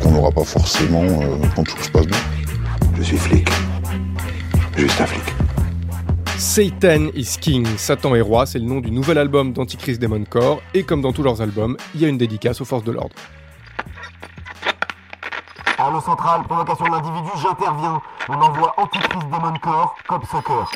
qu'on 0.00 0.10
n'aura 0.10 0.30
pas 0.30 0.44
forcément 0.44 1.02
euh, 1.02 1.36
quand 1.54 1.64
tout 1.64 1.82
se 1.82 1.90
passe 1.90 2.06
bien. 2.06 2.18
Je 2.96 3.02
suis 3.02 3.16
flic. 3.16 3.48
Juste 4.76 5.00
un 5.00 5.06
flic. 5.06 5.34
Satan 6.38 7.08
is 7.14 7.36
King, 7.40 7.66
Satan 7.76 8.14
est 8.14 8.20
roi, 8.20 8.46
c'est 8.46 8.60
le 8.60 8.64
nom 8.64 8.80
du 8.80 8.90
nouvel 8.90 9.18
album 9.18 9.52
d'Antichrist 9.52 10.00
Demon 10.00 10.24
Core, 10.24 10.60
et 10.72 10.84
comme 10.84 11.02
dans 11.02 11.12
tous 11.12 11.22
leurs 11.22 11.42
albums, 11.42 11.76
il 11.94 12.00
y 12.00 12.04
a 12.04 12.08
une 12.08 12.18
dédicace 12.18 12.60
aux 12.60 12.64
forces 12.64 12.84
de 12.84 12.92
l'ordre. 12.92 13.14
Arlo 15.78 16.00
Central, 16.00 16.42
provocation 16.42 16.84
de 16.86 16.90
l'individu, 16.90 17.30
j'interviens. 17.42 18.00
On 18.28 18.34
envoie 18.34 18.74
Antichrist 18.76 19.26
Demon 19.26 19.54
Core, 19.62 19.96
Cop 20.08 20.24
Soccer. 20.26 20.70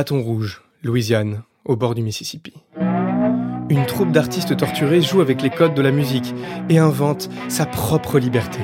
Bâton 0.00 0.22
rouge, 0.22 0.62
Louisiane, 0.82 1.42
au 1.66 1.76
bord 1.76 1.94
du 1.94 2.00
Mississippi. 2.00 2.54
Une 3.68 3.84
troupe 3.84 4.12
d'artistes 4.12 4.56
torturés 4.56 5.02
joue 5.02 5.20
avec 5.20 5.42
les 5.42 5.50
codes 5.50 5.74
de 5.74 5.82
la 5.82 5.90
musique 5.90 6.34
et 6.70 6.78
invente 6.78 7.28
sa 7.50 7.66
propre 7.66 8.18
liberté. 8.18 8.60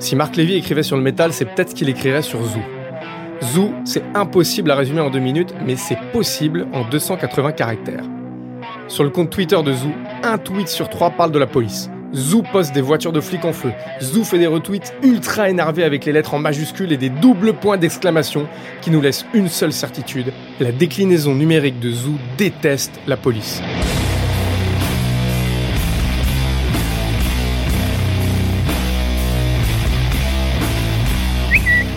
Si 0.00 0.16
Marc 0.16 0.34
Lévy 0.34 0.54
écrivait 0.54 0.82
sur 0.82 0.96
le 0.96 1.04
métal, 1.04 1.32
c'est 1.32 1.44
peut-être 1.44 1.70
ce 1.70 1.74
qu'il 1.76 1.88
écrirait 1.88 2.22
sur 2.22 2.42
Zoo. 2.42 2.58
Zoo, 3.44 3.72
c'est 3.84 4.02
impossible 4.16 4.72
à 4.72 4.74
résumer 4.74 5.02
en 5.02 5.08
deux 5.08 5.20
minutes, 5.20 5.54
mais 5.64 5.76
c'est 5.76 5.98
possible 6.12 6.66
en 6.72 6.82
280 6.88 7.52
caractères. 7.52 8.04
Sur 8.88 9.04
le 9.04 9.10
compte 9.10 9.30
Twitter 9.30 9.62
de 9.62 9.72
Zoo, 9.72 9.92
un 10.24 10.36
tweet 10.36 10.66
sur 10.66 10.88
trois 10.88 11.10
parle 11.10 11.30
de 11.30 11.38
la 11.38 11.46
police. 11.46 11.90
Zoo 12.14 12.42
poste 12.42 12.74
des 12.74 12.82
voitures 12.82 13.12
de 13.12 13.20
flics 13.20 13.44
en 13.44 13.52
feu. 13.52 13.72
Zoo 14.00 14.22
fait 14.22 14.38
des 14.38 14.46
retweets 14.46 14.92
ultra 15.02 15.48
énervés 15.48 15.84
avec 15.84 16.04
les 16.04 16.12
lettres 16.12 16.34
en 16.34 16.38
majuscules 16.38 16.92
et 16.92 16.98
des 16.98 17.08
doubles 17.08 17.54
points 17.54 17.78
d'exclamation 17.78 18.46
qui 18.82 18.90
nous 18.90 19.00
laissent 19.00 19.24
une 19.32 19.48
seule 19.48 19.72
certitude. 19.72 20.32
La 20.60 20.72
déclinaison 20.72 21.34
numérique 21.34 21.80
de 21.80 21.90
Zoo 21.90 22.12
déteste 22.36 22.92
la 23.06 23.16
police. 23.16 23.62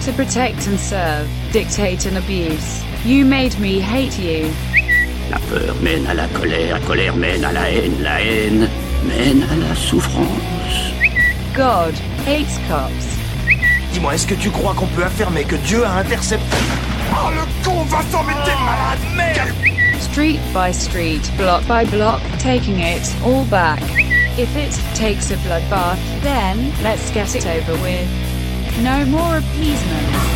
To 0.05 0.11
protect 0.13 0.67
and 0.67 0.77
serve, 0.77 1.27
dictate 1.51 2.05
and 2.05 2.15
abuse. 2.15 2.83
You 3.05 3.25
made 3.25 3.59
me 3.59 3.81
hate 3.81 4.17
you. 4.17 4.49
La 5.29 5.39
peur 5.49 5.75
mène 5.81 6.05
à 6.07 6.13
la 6.13 6.27
colère, 6.27 6.75
la 6.75 6.85
colère 6.85 7.15
mène 7.17 7.43
à 7.43 7.51
la 7.51 7.71
haine, 7.71 8.01
la 8.01 8.21
haine 8.21 8.69
mène 9.07 9.45
à 9.51 9.55
la 9.55 9.75
souffrance. 9.75 10.91
God 11.55 11.93
hates 12.27 12.59
cops. 12.67 13.05
Dis-moi, 13.93 14.15
est-ce 14.15 14.27
que 14.27 14.35
tu 14.35 14.49
crois 14.49 14.73
qu'on 14.73 14.87
peut 14.87 15.03
affirmer 15.03 15.43
que 15.43 15.55
Dieu 15.55 15.85
a 15.85 15.99
intercepté 15.99 16.57
Oh 17.11 17.29
le 17.29 17.63
con, 17.63 17.83
Vincent, 17.83 18.23
mais 18.23 18.33
t'es 18.43 18.55
malade, 18.65 18.99
merde 19.15 19.53
Street 20.01 20.39
by 20.53 20.73
street, 20.73 21.21
block 21.37 21.61
by 21.67 21.85
block, 21.85 22.21
taking 22.39 22.79
it 22.79 23.03
all 23.23 23.45
back. 23.45 23.79
If 24.37 24.55
it 24.57 24.73
takes 24.95 25.31
a 25.31 25.37
bloodbath, 25.37 25.97
then 26.21 26.71
let's 26.83 27.09
get 27.11 27.35
it 27.35 27.45
over 27.45 27.73
with. 27.81 28.07
No 28.81 29.05
more 29.05 29.37
appeasement. 29.37 30.35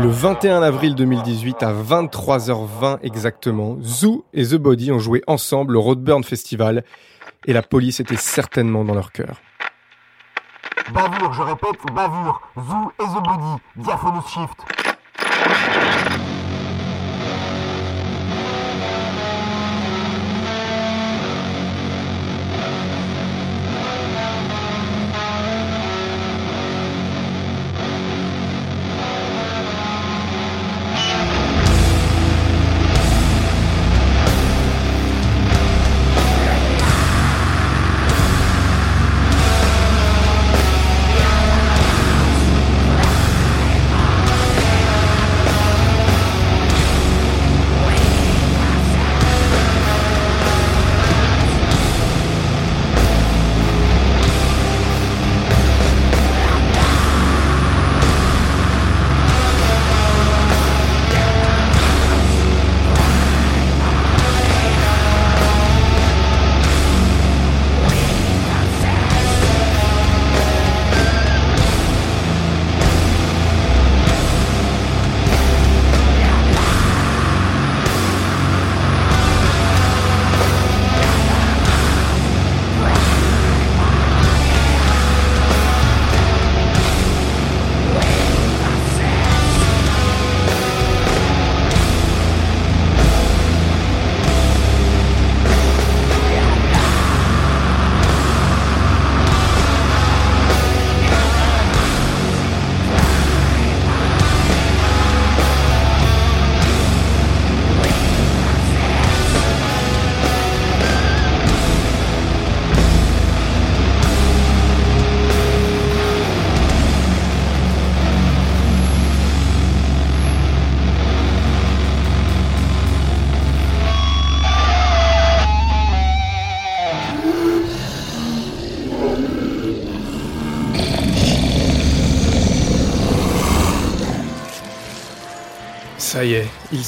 Le 0.00 0.08
21 0.08 0.62
avril 0.62 0.94
2018 0.94 1.60
à 1.64 1.72
23h20 1.72 3.00
exactement, 3.02 3.78
Zoo 3.82 4.24
et 4.32 4.46
The 4.46 4.54
Body 4.54 4.92
ont 4.92 5.00
joué 5.00 5.24
ensemble 5.26 5.76
au 5.76 5.82
Roadburn 5.82 6.22
Festival 6.22 6.84
et 7.46 7.52
la 7.52 7.62
police 7.62 7.98
était 7.98 8.14
certainement 8.14 8.84
dans 8.84 8.94
leur 8.94 9.10
cœur. 9.10 9.40
Bavure, 10.94 11.32
je 11.32 11.42
répète, 11.42 11.80
bavure. 11.92 12.40
Zoo 12.56 12.92
et 13.00 13.06
The 13.06 13.24
Body. 13.24 13.56
Diaphonous 13.76 14.22
Shift. 14.28 14.58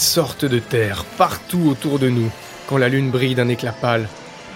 Sortent 0.01 0.45
de 0.45 0.59
terre, 0.59 1.05
partout 1.19 1.69
autour 1.69 1.99
de 1.99 2.09
nous. 2.09 2.31
Quand 2.67 2.79
la 2.79 2.89
lune 2.89 3.11
brille 3.11 3.35
d'un 3.35 3.49
éclat 3.49 3.73
pâle, 3.73 4.09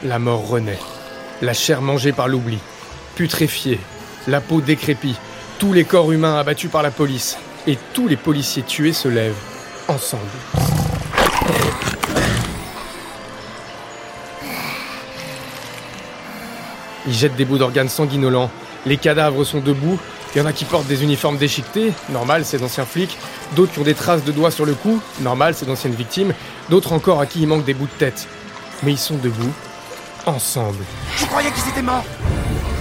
la 0.03 0.18
mort 0.18 0.49
renaît. 0.49 0.78
La 1.42 1.53
chair 1.53 1.82
mangée 1.82 2.12
par 2.12 2.28
l'oubli, 2.28 2.59
putréfiée, 3.14 3.80
la 4.26 4.40
peau 4.40 4.61
décrépie, 4.61 5.16
tous 5.59 5.72
les 5.72 5.84
corps 5.84 6.12
humains 6.12 6.38
abattus 6.38 6.70
par 6.70 6.82
la 6.82 6.90
police, 6.90 7.36
et 7.66 7.78
tous 7.92 8.09
les 8.09 8.16
policiers 8.16 8.62
tués 8.62 8.92
se 8.92 9.09
lèvent, 9.09 9.34
ensemble. 9.88 10.22
Ils 17.07 17.12
jettent 17.12 17.36
des 17.36 17.45
bouts 17.45 17.59
d'organes 17.59 17.90
sanguinolents, 17.90 18.51
les 18.86 18.97
cadavres 18.97 19.45
sont 19.45 19.61
debout, 19.61 19.99
il 20.35 20.39
y 20.39 20.41
en 20.41 20.47
a 20.47 20.53
qui 20.53 20.64
portent 20.64 20.87
des 20.87 21.05
uniformes 21.05 21.37
déchiquetés, 21.37 21.93
normal, 22.09 22.45
c'est 22.45 22.59
d'anciens 22.59 22.85
flics, 22.85 23.16
d'autres 23.55 23.72
qui 23.72 23.78
ont 23.78 23.85
des 23.85 23.95
traces 23.95 24.24
de 24.24 24.32
doigts 24.32 24.51
sur 24.51 24.66
le 24.66 24.74
cou, 24.74 25.01
normal, 25.20 25.55
c'est 25.55 25.66
d'anciennes 25.66 25.95
victimes, 25.95 26.35
d'autres 26.70 26.93
encore 26.93 27.20
à 27.20 27.26
qui 27.26 27.43
il 27.43 27.47
manque 27.47 27.64
des 27.64 27.74
bouts 27.74 27.87
de 27.87 27.99
tête. 27.99 28.26
Mais 28.82 28.93
ils 28.93 28.99
sont 28.99 29.16
debout, 29.16 29.53
ensemble. 30.26 30.85
Je 31.16 31.24
croyais 31.26 31.51
qu'ils 31.53 31.68
étaient 31.68 31.82
morts. 31.82 32.05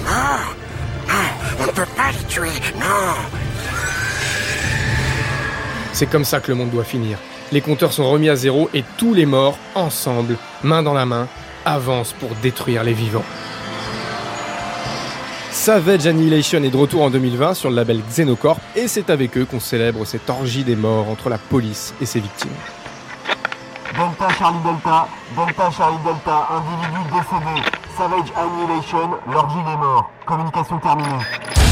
Non, 0.05 1.13
non, 1.13 1.13
on 1.59 1.65
ne 1.67 1.71
peut 1.71 1.85
pas 1.95 2.11
les 2.11 2.25
tuer, 2.25 2.59
non. 2.79 3.13
C'est 5.93 6.07
comme 6.07 6.25
ça 6.25 6.39
que 6.39 6.51
le 6.51 6.55
monde 6.55 6.71
doit 6.71 6.83
finir. 6.83 7.19
Les 7.51 7.61
compteurs 7.61 7.93
sont 7.93 8.09
remis 8.09 8.29
à 8.29 8.35
zéro 8.35 8.67
et 8.73 8.83
tous 8.97 9.13
les 9.13 9.27
morts, 9.27 9.59
ensemble, 9.75 10.37
main 10.63 10.81
dans 10.81 10.95
la 10.95 11.05
main, 11.05 11.27
avancent 11.65 12.13
pour 12.13 12.31
détruire 12.41 12.83
les 12.83 12.93
vivants. 12.93 13.25
Savage 15.63 16.07
Annihilation 16.07 16.61
est 16.61 16.71
de 16.71 16.75
retour 16.75 17.03
en 17.03 17.09
2020 17.09 17.53
sur 17.53 17.69
le 17.69 17.77
label 17.77 18.01
Xenocorp 18.01 18.59
et 18.75 18.89
c'est 18.89 19.09
avec 19.09 19.37
eux 19.37 19.45
qu'on 19.45 19.61
célèbre 19.61 20.03
cette 20.03 20.29
orgie 20.29 20.65
des 20.65 20.75
morts 20.75 21.07
entre 21.07 21.29
la 21.29 21.37
police 21.37 21.93
et 22.01 22.05
ses 22.05 22.19
victimes. 22.19 22.51
Delta 23.93 24.27
Charlie 24.37 24.59
Delta, 24.59 25.07
Delta 25.37 25.71
Charlie 25.71 26.03
Delta, 26.03 26.49
individu 26.51 26.99
décédé. 27.13 27.61
Savage 27.97 28.33
Annihilation, 28.35 29.11
l'orgie 29.31 29.63
des 29.65 29.77
morts. 29.77 30.11
Communication 30.25 30.79
terminée. 30.79 31.62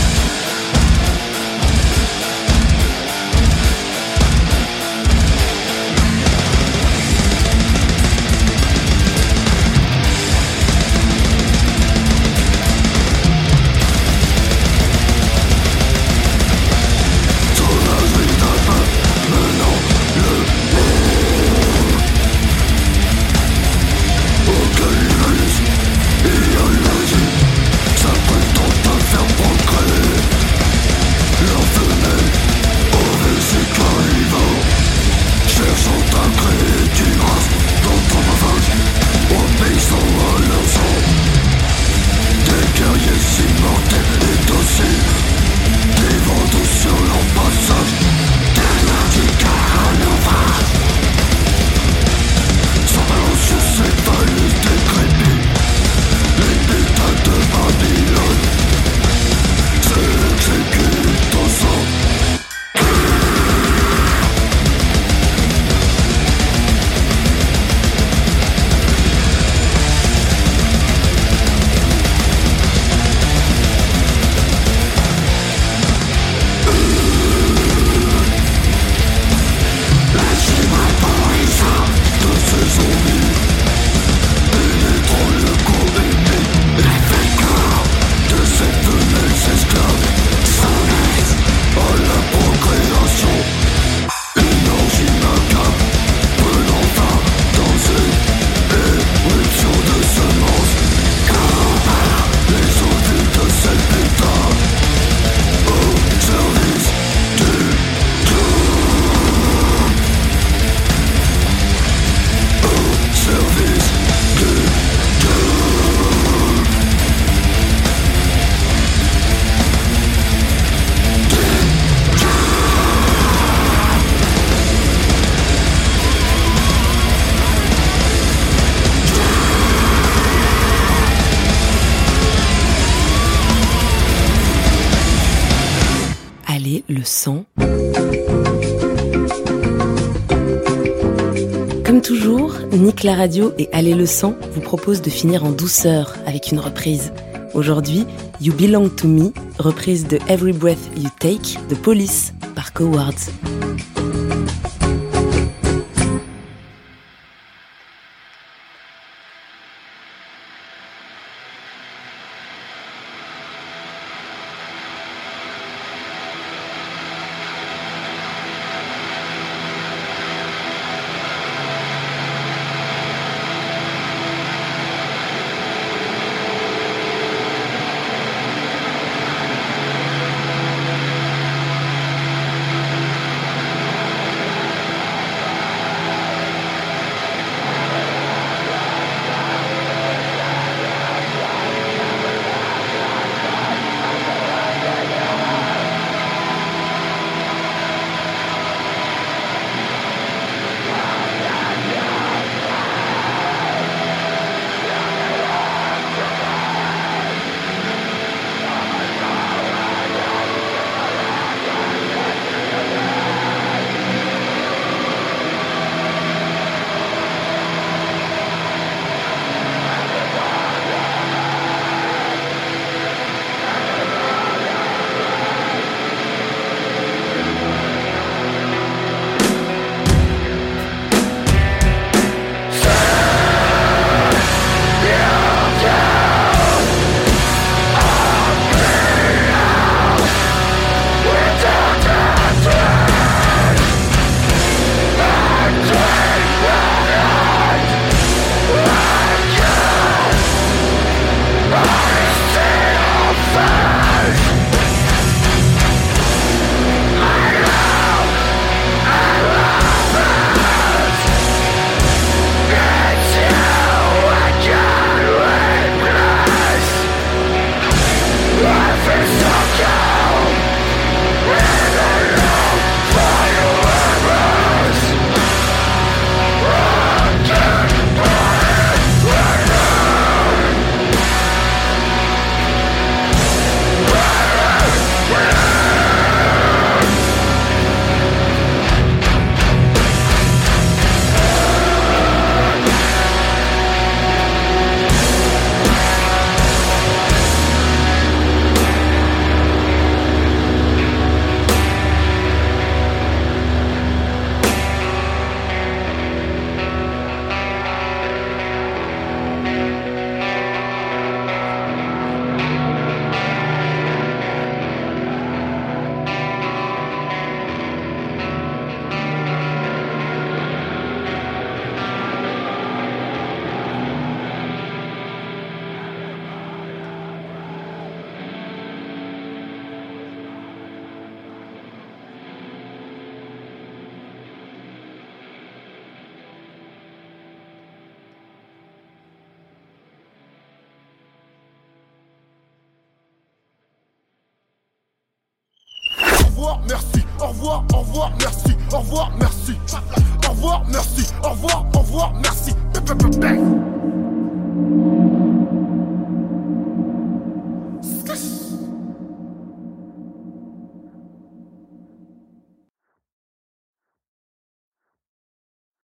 Nick 142.82 143.03
la 143.03 143.13
radio 143.13 143.53
et 143.59 143.69
Allez 143.73 143.93
le 143.93 144.07
sang 144.07 144.34
vous 144.53 144.61
proposent 144.61 145.03
de 145.03 145.11
finir 145.11 145.45
en 145.45 145.51
douceur 145.51 146.15
avec 146.25 146.51
une 146.51 146.57
reprise. 146.57 147.13
Aujourd'hui, 147.53 148.07
You 148.41 148.55
Belong 148.55 148.89
to 148.89 149.07
Me, 149.07 149.32
reprise 149.59 150.07
de 150.07 150.17
Every 150.27 150.51
Breath 150.51 150.79
You 150.97 151.09
Take 151.19 151.59
de 151.69 151.75
Police 151.75 152.34
par 152.55 152.73
Cowards. 152.73 153.29